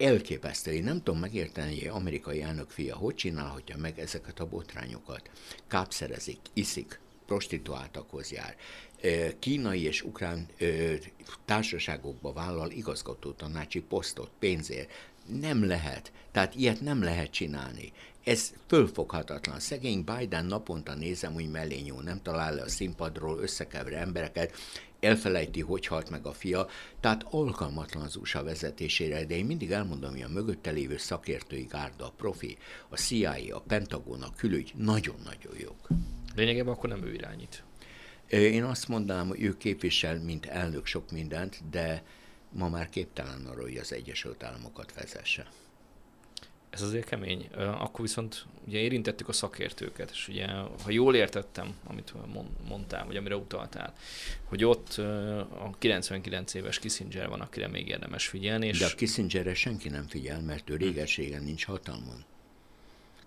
[0.00, 0.72] Elképesztő.
[0.72, 5.30] Én nem tudom megérteni, hogy amerikai elnök fia hogy csinálhatja meg ezeket a botrányokat.
[5.68, 8.56] Kápszerezik, iszik, prostituáltakhoz jár.
[9.38, 10.46] Kínai és ukrán
[11.44, 14.90] társaságokba vállal igazgató tanácsi posztot pénzért.
[15.40, 16.12] Nem lehet.
[16.32, 17.92] Tehát ilyet nem lehet csinálni.
[18.24, 19.60] Ez fölfoghatatlan.
[19.60, 24.54] Szegény Biden naponta nézem, hogy mellé nyúl, nem talál le a színpadról, összekever embereket,
[25.00, 26.68] elfelejti, hogy halt meg a fia,
[27.00, 32.06] tehát alkalmatlan az USA vezetésére, de én mindig elmondom, hogy a mögötte lévő szakértői gárda,
[32.06, 35.88] a profi, a CIA, a Pentagon, a külügy nagyon-nagyon jók.
[36.34, 37.62] Lényegében akkor nem ő irányít.
[38.28, 42.02] Én azt mondanám, hogy ő képvisel, mint elnök sok mindent, de
[42.52, 45.46] ma már képtelen arra, hogy az Egyesült Államokat vezesse.
[46.70, 47.48] Ez azért kemény.
[47.56, 50.46] Akkor viszont ugye érintettük a szakértőket, és ugye,
[50.82, 52.12] ha jól értettem, amit
[52.68, 53.94] mondtál, vagy amire utaltál,
[54.44, 54.94] hogy ott
[55.48, 58.66] a 99 éves Kissinger van, akire még érdemes figyelni.
[58.66, 58.78] És...
[58.78, 62.24] De a Kissingerre senki nem figyel, mert ő réges-régen nincs hatalmon.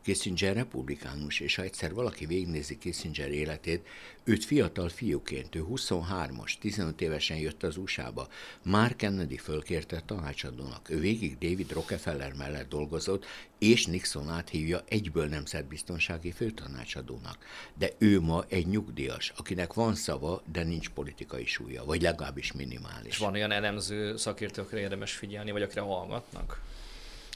[0.03, 3.87] Kissinger republikánus, és ha egyszer valaki végignézi Kissinger életét,
[4.23, 8.27] őt fiatal fiúként, ő 23-as, 15 évesen jött az USA-ba.
[8.63, 10.89] Már Kennedy fölkérte tanácsadónak.
[10.89, 13.25] Ő végig David Rockefeller mellett dolgozott,
[13.59, 17.37] és Nixon áthívja egyből nemzetbiztonsági főtanácsadónak.
[17.77, 23.11] De ő ma egy nyugdíjas, akinek van szava, de nincs politikai súlya, vagy legalábbis minimális.
[23.11, 26.61] És van olyan elemző szakértő, akire érdemes figyelni, vagy akire hallgatnak?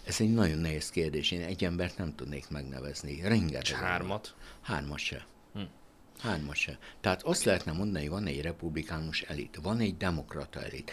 [0.08, 1.32] Ez egy nagyon nehéz kérdés.
[1.32, 3.22] Én egy embert nem tudnék megnevezni.
[3.22, 3.62] Rengeteg.
[3.62, 4.36] És hármat?
[4.62, 5.26] Hármat se.
[5.54, 5.62] Hm.
[6.20, 6.78] Hármat se.
[7.02, 10.92] Tehát azt lehetne mondani, hogy van egy republikánus elit, van egy demokrata elit.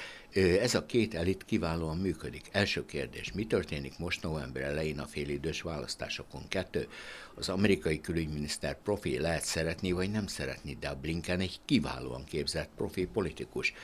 [0.61, 2.49] Ez a két elit kiválóan működik.
[2.53, 6.49] Első kérdés, mi történik most november elején a félidős választásokon?
[6.49, 6.89] Kettő,
[7.35, 12.69] az amerikai külügyminiszter profi lehet szeretni vagy nem szeretni, de a Blinken egy kiválóan képzett
[12.77, 13.75] profi politikus.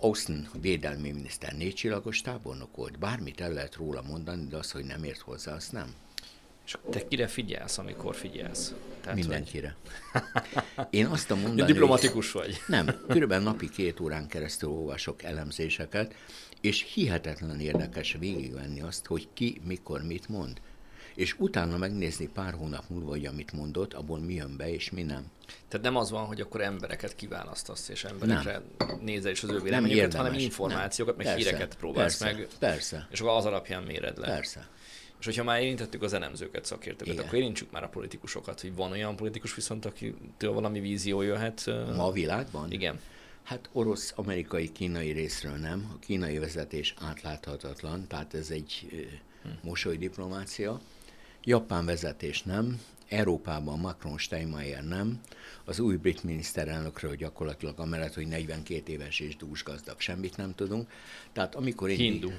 [0.00, 4.84] Austin védelmi miniszter négy csillagos tábornok volt, bármit el lehet róla mondani, de az, hogy
[4.84, 5.94] nem ért hozzá, azt nem.
[6.64, 8.74] És te kire figyelsz, amikor figyelsz?
[9.00, 9.76] Tehát Mindenkire.
[10.12, 10.86] Vagy...
[10.90, 12.60] Én azt a mondani, Diplomatikus vagy.
[12.66, 16.14] Nem, körülbelül napi két órán keresztül olvasok elemzéseket,
[16.60, 20.60] és hihetetlen érdekes végigvenni azt, hogy ki mikor mit mond
[21.20, 25.02] és utána megnézni pár hónap múlva, hogy amit mondott, abból mi jön be, és mi
[25.02, 25.30] nem.
[25.68, 28.98] Tehát nem az van, hogy akkor embereket kiválasztasz, és emberekre nem.
[29.00, 31.26] nézel, és az ő véleményüket, hanem információkat, nem.
[31.26, 32.48] meg persze, híreket próbálsz persze, meg.
[32.58, 33.08] Persze.
[33.10, 34.26] És akkor az alapján méred le.
[34.26, 34.68] Persze.
[35.18, 37.26] És hogyha már érintettük az elemzőket, szakértőket, Igen.
[37.26, 41.66] akkor érintsük már a politikusokat, hogy van olyan politikus viszont, akitől valami vízió jöhet.
[41.96, 42.72] Ma a világban?
[42.72, 43.00] Igen.
[43.42, 45.90] Hát orosz, amerikai, kínai részről nem.
[45.94, 48.88] A kínai vezetés átláthatatlan, tehát ez egy
[49.42, 49.48] hm.
[49.62, 50.80] mosolydiplomácia.
[51.44, 55.20] Japán vezetés nem, Európában Macron Steinmeier nem,
[55.64, 60.90] az új brit miniszterelnökről gyakorlatilag amellett, hogy 42 éves és dús gazdag, semmit nem tudunk.
[61.32, 61.96] Tehát amikor én...
[61.96, 62.30] Hindu.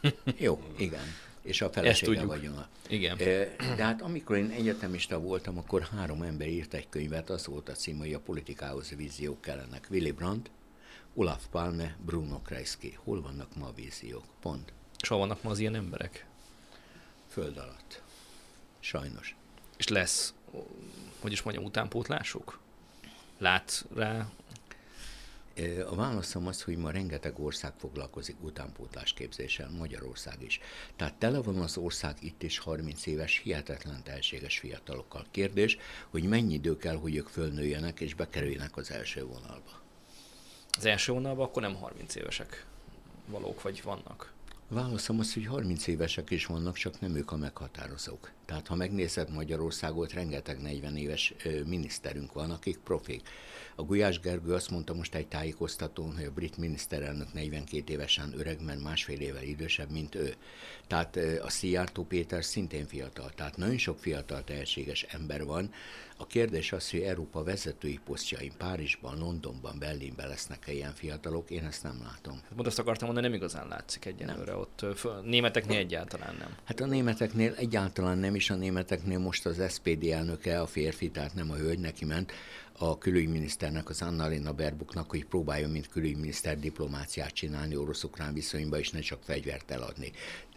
[0.38, 1.04] Jó, igen.
[1.42, 2.66] És a felesége vagyunk.
[2.88, 3.16] Igen.
[3.16, 7.72] De hát amikor én egyetemista voltam, akkor három ember írt egy könyvet, az volt a
[7.72, 9.86] cím, hogy a politikához víziók kellenek.
[9.90, 10.50] Willy Brandt,
[11.14, 12.98] Olaf Palme, Bruno Kreisky.
[13.04, 14.24] Hol vannak ma a víziók?
[14.40, 14.72] Pont.
[15.02, 16.26] És hol vannak ma az ilyen emberek?
[17.28, 18.02] Föld alatt.
[18.80, 19.36] Sajnos.
[19.76, 20.34] És lesz,
[21.20, 22.60] hogy is mondjam, utánpótlásuk?
[23.38, 24.30] Lát rá
[25.86, 30.60] a válaszom az, hogy ma rengeteg ország foglalkozik utánpótlás képzéssel, Magyarország is.
[30.96, 35.26] Tehát tele van az ország itt is 30 éves, hihetetlen tehetséges fiatalokkal.
[35.30, 35.78] Kérdés,
[36.10, 39.80] hogy mennyi idő kell, hogy ők fölnőjenek és bekerüljenek az első vonalba.
[40.78, 42.66] Az első vonalba akkor nem 30 évesek
[43.26, 44.32] valók vagy vannak?
[44.72, 48.30] Válaszom az, hogy 30 évesek is vannak, csak nem ők a meghatározók.
[48.44, 51.34] Tehát ha megnézed Magyarországot, rengeteg 40 éves
[51.66, 53.28] miniszterünk van, akik profik.
[53.80, 58.64] A Gulyás Gergő azt mondta most egy tájékoztatón, hogy a brit miniszterelnök 42 évesen öreg,
[58.64, 60.34] mert másfél évvel idősebb, mint ő.
[60.86, 63.30] Tehát a Szijjártó Péter szintén fiatal.
[63.30, 65.70] Tehát nagyon sok fiatal tehetséges ember van.
[66.16, 71.82] A kérdés az, hogy Európa vezetői posztjain Párizsban, Londonban, Berlinben lesznek-e ilyen fiatalok, én ezt
[71.82, 72.40] nem látom.
[72.56, 74.84] Hát azt akartam mondani, nem igazán látszik egyenlőre ott.
[75.24, 76.56] Németeknél egyáltalán nem.
[76.64, 81.34] Hát a németeknél egyáltalán nem, is a németeknél most az SPD elnöke, a férfi, tehát
[81.34, 82.32] nem a hölgy, neki ment,
[82.82, 89.00] a külügyminiszternek, az Annalena Berbuknak, hogy próbáljon, mint külügyminiszter diplomáciát csinálni orosz-ukrán viszonyban, és ne
[89.00, 90.12] csak fegyvert eladni,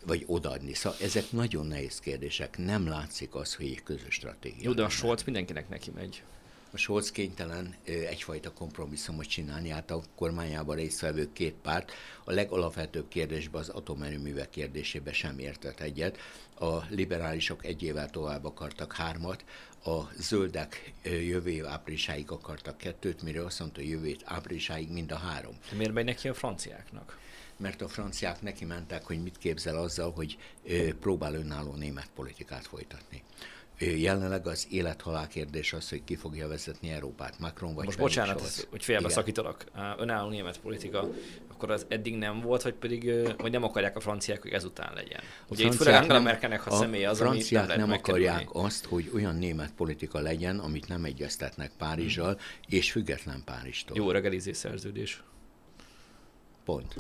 [0.05, 0.73] vagy odaadni.
[0.73, 2.57] Szóval ezek nagyon nehéz kérdések.
[2.57, 4.61] Nem látszik az, hogy egy közös stratégia.
[4.61, 6.23] Jó, de a Scholz mindenkinek neki megy.
[6.71, 11.91] A Scholz kénytelen egyfajta kompromisszumot csinálni, hát a kormányában résztvevő két párt
[12.23, 16.17] a legalapvetőbb kérdésben az atomerőművek kérdésébe sem értett egyet.
[16.59, 19.45] A liberálisok egy évvel tovább akartak hármat,
[19.85, 25.17] a zöldek jövő év áprilisáig akartak kettőt, mire azt mondta, hogy jövő áprilisáig mind a
[25.17, 25.57] három.
[25.77, 27.21] Miért megy neki a franciáknak?
[27.57, 30.37] mert a franciák neki mentek, hogy mit képzel azzal, hogy
[30.99, 33.23] próbál önálló német politikát folytatni.
[33.79, 38.67] Jelenleg az élethalál kérdés az, hogy ki fogja vezetni Európát, Macron vagy Most bocsánat, ez,
[38.69, 39.65] hogy félbeszakítalak.
[39.97, 41.09] Önálló német politika,
[41.63, 45.19] akkor az eddig nem volt, vagy pedig vagy nem akarják a franciák, hogy ezután legyen.
[45.47, 49.11] Ugye itt főleg Angela Merkelnek a, a személy az, ami nem, nem akarják azt, hogy
[49.13, 52.41] olyan német politika legyen, amit nem egyeztetnek Párizsal, hmm.
[52.67, 53.97] és független Párizstól.
[53.97, 55.23] Jó regelizé szerződés.
[56.65, 56.95] Pont.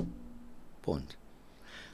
[0.81, 1.17] Pont.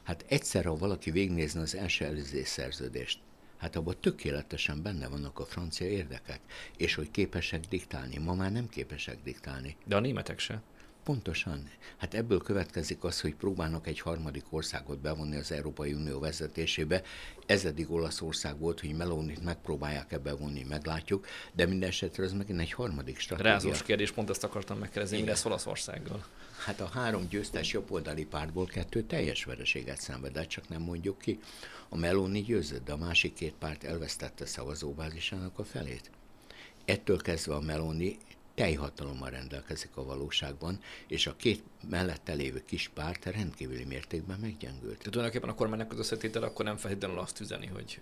[0.03, 3.19] Hát egyszer, ha valaki végnézne az első előzés szerződést,
[3.57, 6.39] hát abban tökéletesen benne vannak a francia érdekek,
[6.77, 8.17] és hogy képesek diktálni.
[8.17, 9.75] Ma már nem képesek diktálni.
[9.85, 10.61] De a németek se.
[11.09, 11.69] Pontosan.
[11.97, 17.01] Hát ebből következik az, hogy próbálnak egy harmadik országot bevonni az Európai Unió vezetésébe.
[17.45, 22.59] Ez eddig Olaszország volt, hogy Melonit megpróbálják ebbe vonni, meglátjuk, de minden esetre az megint
[22.59, 23.51] egy harmadik stratégia.
[23.51, 26.25] Rázós kérdés, pont ezt akartam megkérdezni, mi lesz Olaszországgal?
[26.65, 31.39] Hát a három győztes jobboldali pártból kettő teljes vereséget szenvedett, csak nem mondjuk ki.
[31.89, 36.11] A Meloni győzött, de a másik két párt elvesztette szavazóbázisának a felét.
[36.85, 38.17] Ettől kezdve a Meloni
[38.59, 44.97] teljhatalommal rendelkezik a valóságban, és a két mellette lévő kis párt rendkívüli mértékben meggyengült.
[44.97, 47.99] Tehát tulajdonképpen a kormánynak az összetétel akkor nem feltétlenül azt üzeni, hogy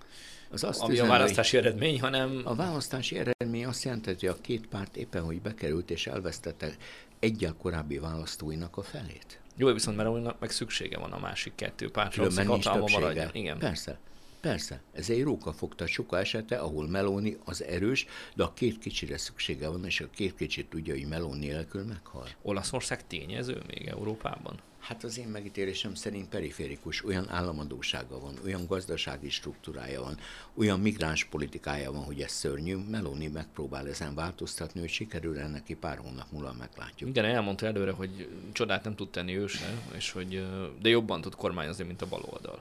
[0.49, 2.41] az azt ami üzeni, a választási eredmény, hanem...
[2.43, 6.75] A választási eredmény azt jelenti, hogy a két párt éppen, hogy bekerült és elvesztette
[7.19, 9.39] egyel korábbi választóinak a felét.
[9.55, 13.29] Jó, viszont mert meg szüksége van a másik kettő pártra, hogy hatalma maradjon.
[13.33, 13.57] Igen.
[13.57, 13.99] Persze.
[14.41, 19.67] Persze, ez egy rókafogta soka esete, ahol Meloni az erős, de a két kicsire szüksége
[19.67, 22.27] van, és a két kicsit tudja, hogy Meloni nélkül meghal.
[22.41, 24.59] Olaszország tényező még Európában?
[24.79, 30.17] Hát az én megítélésem szerint periférikus, olyan államadósága van, olyan gazdasági struktúrája van,
[30.53, 32.75] olyan migráns politikája van, hogy ez szörnyű.
[32.75, 37.09] Meloni megpróbál ezen változtatni, hogy sikerül ennek neki pár hónap múlva meglátjuk.
[37.09, 40.47] Igen, elmondta előre, hogy csodát nem tud tenni ő se, és hogy,
[40.81, 42.59] de jobban tud kormányozni, mint a baloldal.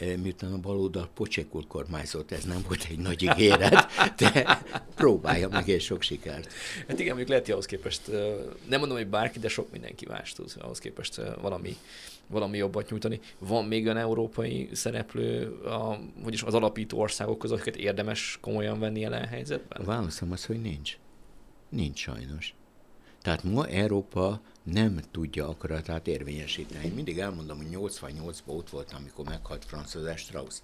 [0.00, 4.60] Eh, miután a baloldal pocsékul kormányzott, ez nem volt egy nagy ígéret, de
[4.94, 6.52] próbálja meg, és sok sikert.
[6.88, 8.34] Hát igen, mondjuk lehet, hogy ahhoz képest, eh,
[8.68, 11.76] nem mondom, hogy bárki, de sok mindenki más tud ahhoz képest eh, valami,
[12.26, 13.20] valami jobbat nyújtani.
[13.38, 19.00] Van még olyan európai szereplő, a, vagyis az alapító országok között, akiket érdemes komolyan venni
[19.00, 19.84] jelen helyzetben?
[19.84, 20.98] Válaszom az, hogy nincs.
[21.68, 22.54] Nincs sajnos.
[23.26, 26.84] Tehát ma Európa nem tudja akaratát érvényesíteni.
[26.84, 30.60] Én mindig elmondom, hogy 88-ban ott voltam, amikor meghalt Franz Strauss.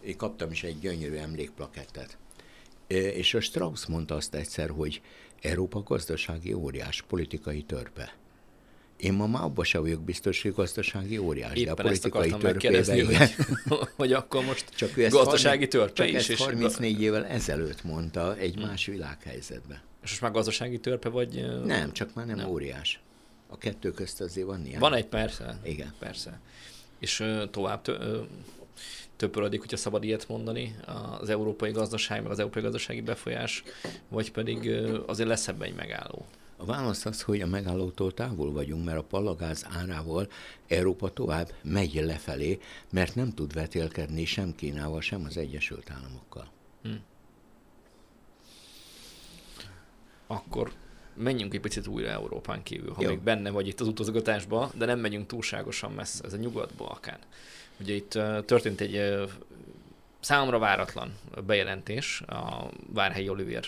[0.00, 2.16] Én kaptam is egy gyönyörű emlékplakettet.
[2.86, 5.02] És a Strauss mondta azt egyszer, hogy
[5.40, 8.14] Európa gazdasági óriás, politikai törpe.
[9.04, 12.94] Én ma már abban sem vagyok biztos, hogy gazdasági óriás, Éppen de a politikai törpébe,
[12.94, 13.34] hogy,
[13.96, 16.28] hogy akkor most csak gazdasági törpe csak is.
[16.28, 18.66] Ezt 34 évvel ezelőtt mondta egy hmm.
[18.66, 19.80] más világhelyzetben.
[20.02, 21.46] És most már gazdasági törpe vagy?
[21.64, 22.48] Nem, csak már nem, nem.
[22.48, 23.00] óriás.
[23.48, 24.80] A kettő közt azért van ilyen.
[24.80, 25.58] Van egy, persze.
[25.64, 25.94] Igen.
[25.98, 26.40] Persze.
[26.98, 28.26] És uh, tovább tö, uh,
[29.16, 30.76] töpörödik, hogyha szabad ilyet mondani,
[31.20, 33.62] az európai gazdaság, meg az európai gazdasági befolyás,
[34.08, 36.26] vagy pedig uh, azért lesz ebben egy megálló.
[36.56, 40.28] A válasz az, hogy a megállótól távol vagyunk, mert a palagáz árával
[40.68, 42.58] Európa tovább megy lefelé,
[42.90, 46.50] mert nem tud vetélkedni sem Kínával, sem az Egyesült Államokkal.
[46.82, 46.90] Hm.
[50.26, 50.72] Akkor
[51.14, 53.08] menjünk egy picit újra Európán kívül, ha Jó.
[53.08, 57.18] még benne vagy itt az utazgatásban, de nem megyünk túlságosan messze, ez a Nyugat-Balkán.
[57.80, 58.10] Ugye itt
[58.44, 58.94] történt egy
[60.24, 63.64] számomra váratlan bejelentés, a Várhelyi Olivier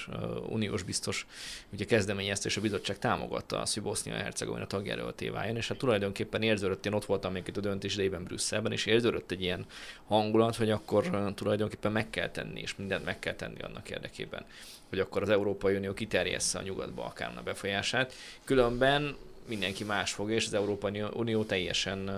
[0.48, 1.26] uniós biztos
[1.72, 6.86] ugye kezdeményezte, és a bizottság támogatta azt, hogy Bosznia-Hercegovina tagjelölté váljon, és hát tulajdonképpen érződött,
[6.86, 9.66] én ott voltam még itt a döntés idejében Brüsszelben, és érződött egy ilyen
[10.06, 14.44] hangulat, hogy akkor tulajdonképpen meg kell tenni, és mindent meg kell tenni annak érdekében,
[14.88, 18.12] hogy akkor az Európai Unió kiterjessze a Nyugat-Balkán a befolyását.
[18.44, 19.16] Különben
[19.48, 22.10] mindenki más fog, és az Európai Unió teljesen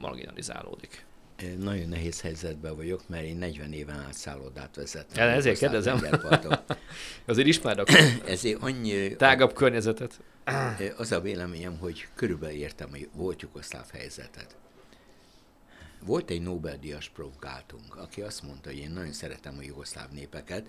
[0.00, 1.08] marginalizálódik
[1.58, 5.26] nagyon nehéz helyzetben vagyok, mert én 40 éven át szállodát vezettem.
[5.26, 6.00] Ja, ezért kérdezem.
[7.26, 7.88] Azért ismerek.
[8.26, 9.16] ezért annyi...
[9.16, 10.20] Tágabb környezetet.
[10.96, 14.56] Az a véleményem, hogy körülbelül értem hogy volt jugoszláv helyzetet.
[16.04, 20.66] Volt egy Nobel-díjas provokáltunk, aki azt mondta, hogy én nagyon szeretem a jugoszláv népeket,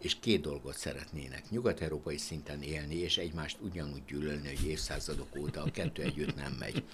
[0.00, 1.50] és két dolgot szeretnének.
[1.50, 6.84] Nyugat-európai szinten élni, és egymást ugyanúgy gyűlölni, hogy évszázadok óta a kettő együtt nem megy.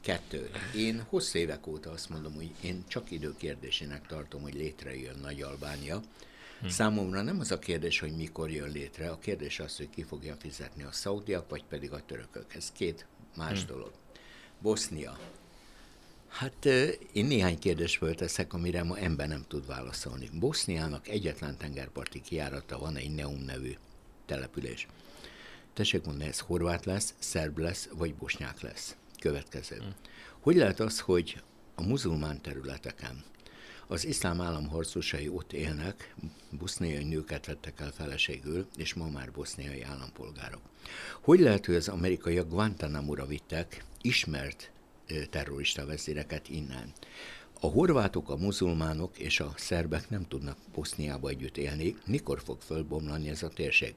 [0.00, 0.50] Kettő.
[0.76, 5.42] Én hosszú évek óta azt mondom, hogy én csak idő kérdésének tartom, hogy létrejön Nagy
[5.42, 6.02] Albánia.
[6.60, 6.66] Hm.
[6.68, 10.36] Számomra nem az a kérdés, hogy mikor jön létre, a kérdés az, hogy ki fogja
[10.36, 12.54] fizetni a szaudiak, vagy pedig a törökök.
[12.54, 13.66] Ez két más hm.
[13.66, 13.92] dolog.
[14.60, 15.18] Bosznia.
[16.34, 16.64] Hát
[17.12, 20.30] én néhány kérdést fölteszek, amire ma ember nem tud válaszolni.
[20.32, 23.74] Boszniának egyetlen tengerparti kiárata van egy Neum nevű
[24.26, 24.86] település.
[25.72, 28.96] Tessék mondani, ez horvát lesz, szerb lesz, vagy bosnyák lesz.
[29.18, 29.76] Következő.
[29.76, 29.94] Hmm.
[30.40, 31.42] Hogy lehet az, hogy
[31.74, 33.24] a muzulmán területeken
[33.86, 36.14] az iszlám állam harcosai ott élnek,
[36.50, 40.62] boszniai nőket vettek el feleségül, és ma már boszniai állampolgárok.
[41.20, 44.72] Hogy lehet, hogy az amerikaiak Guantanamo-ra vittek ismert
[45.30, 46.92] terrorista vezéreket innen?
[47.60, 51.96] A horvátok, a muzulmánok és a szerbek nem tudnak Boszniába együtt élni.
[52.06, 53.94] Mikor fog fölbomlani ez a térség?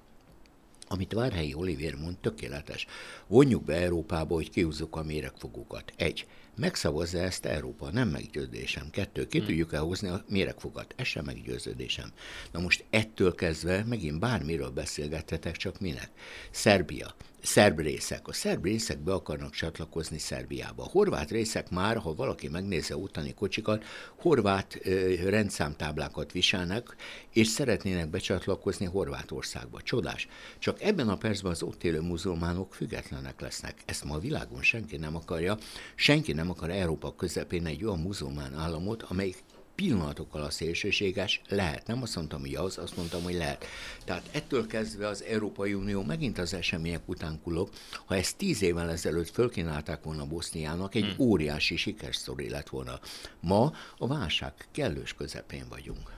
[0.88, 2.86] Amit Várhelyi Olivér mond, tökéletes.
[3.28, 5.94] Vonjuk be Európába, hogy kihúzzuk a méregfogókat.
[5.96, 6.28] Egy.
[6.56, 8.90] Megszavazza ezt Európa, nem meggyőződésem.
[8.90, 9.48] Kettő, ki hmm.
[9.48, 12.12] tudjuk elhozni a méregfogat, ez sem meggyőződésem.
[12.52, 16.10] Na most ettől kezdve megint bármiről beszélgethetek, csak minek?
[16.52, 17.16] Szerbia
[17.48, 18.28] szerb részek.
[18.28, 20.84] A szerb részek be akarnak csatlakozni Szerbiába.
[20.84, 23.84] A horvát részek már, ha valaki megnézi a utani kocsikat,
[24.18, 24.80] horvát
[25.26, 26.96] rendszámtáblákat viselnek,
[27.34, 29.82] és szeretnének becsatlakozni Horvátországba.
[29.82, 30.28] Csodás.
[30.60, 33.76] Csak ebben a percben az ott élő muzulmánok függetlenek lesznek.
[33.86, 35.58] Ezt ma a világon senki nem akarja.
[35.96, 39.44] Senki nem akar Európa közepén egy olyan muzulmán államot, amelyik
[39.78, 41.88] pillanatokkal a szélsőséges lehet.
[41.88, 43.66] Nem azt mondtam, hogy az, azt mondtam, hogy lehet.
[44.06, 47.70] Tehát ettől kezdve az Európai Unió megint az események után kulok.
[48.06, 51.28] Ha ezt tíz évvel ezelőtt fölkínálták volna Boszniának, egy hmm.
[51.28, 53.00] óriási sikersztori lett volna.
[53.40, 56.12] Ma a válság kellős közepén vagyunk.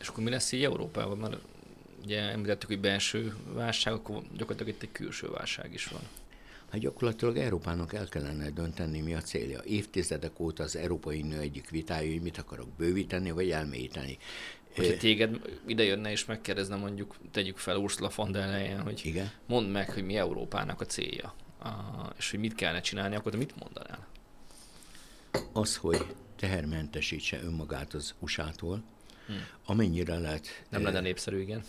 [0.00, 1.18] És akkor mi lesz így Európában?
[1.18, 1.36] Mert
[2.04, 6.02] ugye említettük, hogy belső válság, akkor gyakorlatilag itt egy külső válság is van.
[6.76, 9.60] Hát gyakorlatilag Európának el kellene dönteni, mi a célja.
[9.64, 14.18] Évtizedek óta az Európai Unió egyik vitája, hogy mit akarok bővíteni, vagy elmélyíteni.
[14.74, 19.30] Hogyha téged ide jönne és megkérdezne mondjuk, tegyük fel Ursula von der Leyen, hogy Igen?
[19.46, 21.34] mondd meg, hogy mi Európának a célja,
[22.18, 24.06] és hogy mit kellene csinálni, akkor te mit mondanál?
[25.52, 26.06] Az, hogy
[26.38, 28.82] tehermentesítse önmagát az USA-tól,
[29.26, 29.46] hmm.
[29.64, 30.64] amennyire lehet...
[30.68, 31.62] Nem lenne népszerű, igen.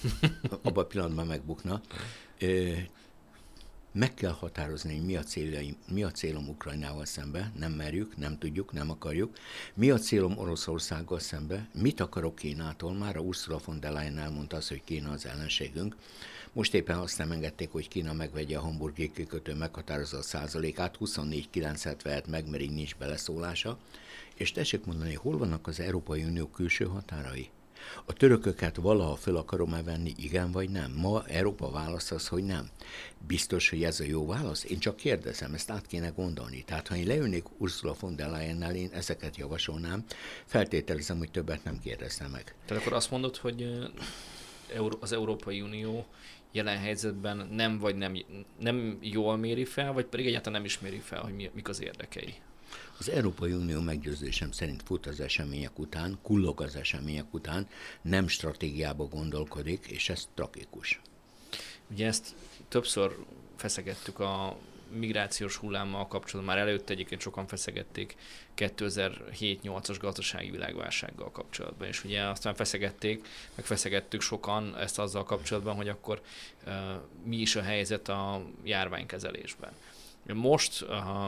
[0.63, 1.81] abban a pillanatban megbukna
[3.97, 8.37] meg kell határozni, hogy mi a, céljaim, mi a célom Ukrajnával szembe, nem merjük, nem
[8.37, 9.37] tudjuk, nem akarjuk.
[9.73, 14.57] Mi a célom Oroszországgal szembe, mit akarok Kínától, már a Ursula von der Leyen elmondta
[14.57, 15.95] azt, hogy Kína az ellenségünk.
[16.53, 22.27] Most éppen azt nem engedték, hogy Kína megvegye a hamburgi kikötő meghatározott százalékát, 24-9-et vehet
[22.27, 23.77] meg, mert így nincs beleszólása.
[24.35, 27.49] És tessék mondani, hol vannak az Európai Unió külső határai?
[28.05, 30.91] A törököket valaha föl akarom-e venni, igen vagy nem?
[30.91, 32.69] Ma Európa válasz az, hogy nem.
[33.27, 34.63] Biztos, hogy ez a jó válasz?
[34.63, 36.63] Én csak kérdezem, ezt át kéne gondolni.
[36.63, 40.03] Tehát, ha én leülnék Ursula von der Leyen-nel, én ezeket javasolnám,
[40.45, 42.55] feltételezem, hogy többet nem kérdezne meg.
[42.65, 43.69] Tehát akkor azt mondod, hogy
[44.99, 46.05] az Európai Unió
[46.51, 48.17] jelen helyzetben nem vagy nem,
[48.59, 51.81] nem jól méri fel, vagy pedig egyáltalán nem is méri fel, hogy mi, mik az
[51.81, 52.33] érdekei?
[52.99, 57.67] Az Európai Unió meggyőzésem szerint fut az események után, kullog az események után,
[58.01, 61.01] nem stratégiába gondolkodik, és ez tragikus.
[61.91, 62.35] Ugye ezt
[62.67, 63.15] többször
[63.55, 64.57] feszegettük a
[64.91, 68.15] migrációs hullámmal kapcsolatban, már előtte egyébként sokan feszegették
[68.57, 75.89] 2007-8-as gazdasági világválsággal kapcsolatban, és ugye aztán feszegették, meg feszegettük sokan ezt azzal kapcsolatban, hogy
[75.89, 76.21] akkor
[76.65, 76.73] uh,
[77.23, 79.71] mi is a helyzet a járványkezelésben.
[80.33, 80.85] Most,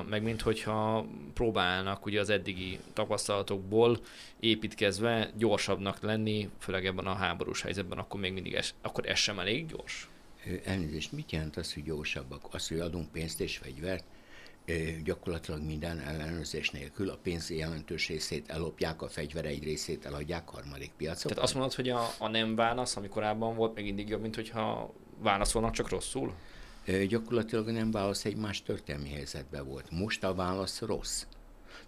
[0.10, 4.00] meg mint hogyha próbálnak ugye az eddigi tapasztalatokból
[4.39, 9.39] építkezve gyorsabbnak lenni, főleg ebben a háborús helyzetben, akkor még mindig ez, akkor ez sem
[9.39, 10.10] elég gyors?
[10.64, 12.47] Elnézést, mit jelent az, hogy gyorsabbak?
[12.52, 14.04] Az, hogy adunk pénzt és fegyvert?
[15.04, 20.91] gyakorlatilag minden ellenőrzés nélkül a pénz jelentős részét ellopják, a fegyver egy részét eladják harmadik
[20.97, 21.32] piacokon.
[21.32, 24.36] Tehát azt mondod, hogy a, a nem válasz, ami korábban volt, még mindig jobb, mint
[24.36, 26.34] hogyha válaszolnak csak rosszul?
[27.07, 29.91] Gyakorlatilag nem válasz egy más történelmi helyzetben volt.
[29.91, 31.25] Most a válasz rossz.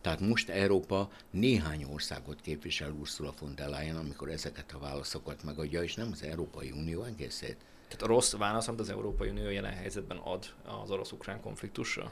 [0.01, 5.83] Tehát most Európa néhány országot képvisel Ursula von der Leyen, amikor ezeket a válaszokat megadja,
[5.83, 7.57] és nem az Európai Unió egészét.
[7.91, 10.45] Tehát a rossz válasz, amit az Európai Unió jelen helyzetben ad
[10.83, 12.11] az orosz-ukrán konfliktusra?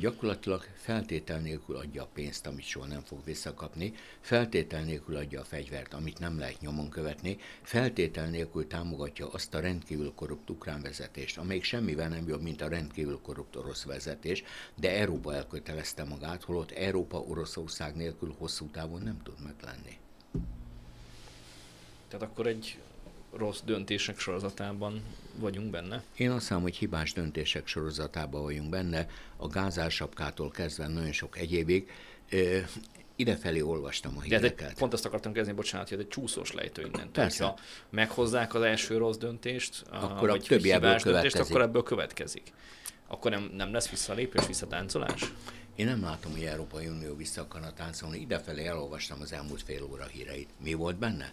[0.00, 5.44] gyakorlatilag feltétel nélkül adja a pénzt, amit soha nem fog visszakapni, feltétel nélkül adja a
[5.44, 11.38] fegyvert, amit nem lehet nyomon követni, feltétel nélkül támogatja azt a rendkívül korrupt ukrán vezetést,
[11.38, 14.42] amelyik semmivel nem jobb, mint a rendkívül korrupt orosz vezetés,
[14.74, 19.98] de Európa elkötelezte magát, holott Európa Oroszország nélkül hosszú távon nem tud meglenni.
[22.08, 22.78] Tehát akkor egy
[23.36, 25.02] rossz döntések sorozatában
[25.34, 26.02] vagyunk benne?
[26.16, 29.06] Én azt hiszem, hogy hibás döntések sorozatában vagyunk benne,
[29.36, 31.90] a gázársapkától kezdve nagyon sok egyébig.
[33.16, 34.68] Idefelé olvastam a híreket.
[34.68, 37.10] De pont azt akartam kezdeni, bocsánat, hogy egy csúszós lejtő innen.
[37.12, 37.44] Persze.
[37.44, 37.58] Ha
[37.90, 42.52] meghozzák az első rossz döntést, akkor a többi ebből döntést, akkor ebből következik.
[43.06, 45.32] Akkor nem, nem lesz visszalépés, visszatáncolás?
[45.74, 48.20] Én nem látom, hogy Európai Unió vissza akarna táncolni.
[48.20, 50.48] Idefelé elolvastam az elmúlt fél óra híreit.
[50.62, 51.32] Mi volt benne?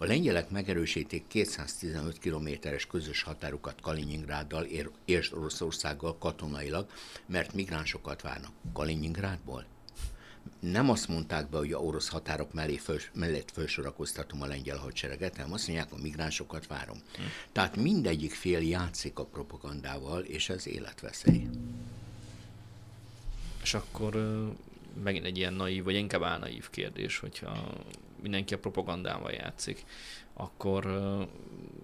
[0.00, 4.66] A lengyelek megerősítik 215 kilométeres közös határukat Kaliningráddal
[5.04, 6.86] és Oroszországgal katonailag,
[7.26, 8.52] mert migránsokat várnak.
[8.72, 9.64] Kaliningrádból?
[10.60, 15.36] nem azt mondták be, hogy a orosz határok mellé föl, mellett felsorakoztatom a lengyel hadsereget,
[15.36, 16.96] hanem azt mondják, a migránsokat várom.
[17.16, 17.22] Hm.
[17.52, 21.46] Tehát mindegyik fél játszik a propagandával, és ez életveszély.
[23.62, 24.14] És akkor
[25.02, 27.72] megint egy ilyen naív, vagy inkább álnaív kérdés, hogyha
[28.22, 29.84] mindenki a propagandával játszik,
[30.32, 30.86] akkor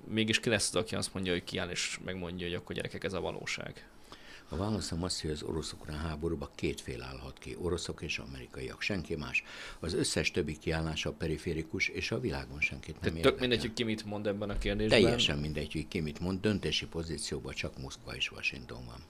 [0.09, 3.12] mégis ki lesz az, aki azt mondja, hogy kiáll és megmondja, hogy akkor gyerekek, ez
[3.12, 3.89] a valóság?
[4.49, 9.16] A válaszom az, hogy az orosz-ukrán háborúban két fél állhat ki, oroszok és amerikaiak, senki
[9.16, 9.45] más.
[9.80, 13.30] Az összes többi kiállása periférikus, és a világon senkit nem érdekel.
[13.30, 15.01] Tök mindegy, hogy ki mit mond ebben a kérdésben?
[15.01, 19.01] Teljesen mindegy, hogy ki mit mond, döntési pozícióban csak Moszkva és Washington van.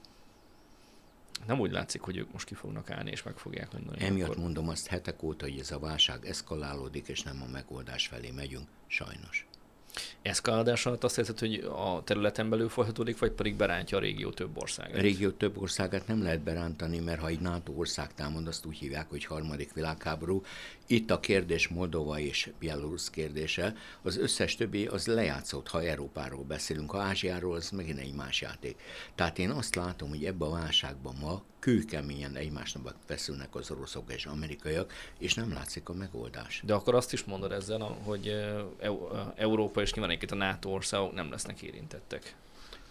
[1.47, 4.05] Nem úgy látszik, hogy ők most ki fognak állni, és meg fogják mondani.
[4.05, 4.43] Emiatt akkor...
[4.43, 8.69] mondom azt hetek óta, hogy ez a válság eszkalálódik, és nem a megoldás felé megyünk,
[8.87, 9.47] sajnos.
[10.23, 14.63] Eszkaládás alatt azt hiszed, hogy a területen belül folytatódik, vagy pedig berántja a régió több
[14.63, 14.97] országát?
[14.97, 18.79] A régió több országát nem lehet berántani, mert ha egy NATO ország támad, azt úgy
[18.79, 20.43] hívják, hogy harmadik világháború.
[20.87, 23.75] Itt a kérdés Moldova és Belarus kérdése.
[24.03, 28.81] Az összes többi az lejátszott, ha Európáról beszélünk, ha Ázsiáról, az megint egy más játék.
[29.15, 34.27] Tehát én azt látom, hogy ebben a válságban ma kőkeményen egymásnak feszülnek az oroszok és
[34.27, 36.63] amerikaiak, és nem látszik a megoldás.
[36.65, 38.33] De akkor azt is mondod ezzel, hogy
[39.35, 42.35] Európa és nyilván a NATO országok nem lesznek érintettek.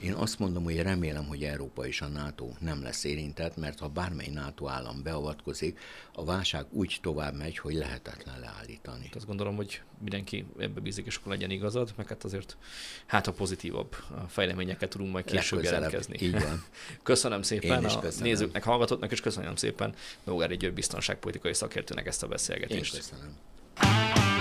[0.02, 3.88] Én azt mondom, hogy remélem, hogy Európa és a NATO nem lesz érintett, mert ha
[3.88, 5.80] bármely NATO állam beavatkozik,
[6.14, 9.10] a válság úgy tovább megy, hogy lehetetlen leállítani.
[9.14, 12.58] Azt gondolom, hogy mindenki ebbe bízik, és akkor legyen igazad, meg hát azért
[13.06, 13.96] hát a pozitívabb
[14.28, 16.18] fejleményeket tudunk majd később jelentkezni.
[16.22, 16.64] Így van.
[17.04, 18.28] köszönöm szépen a köszönöm.
[18.28, 22.94] nézőknek, hallgatóknak, és köszönöm szépen Nógári György biztonságpolitikai szakértőnek ezt a beszélgetést.
[22.94, 24.33] Én köszönöm.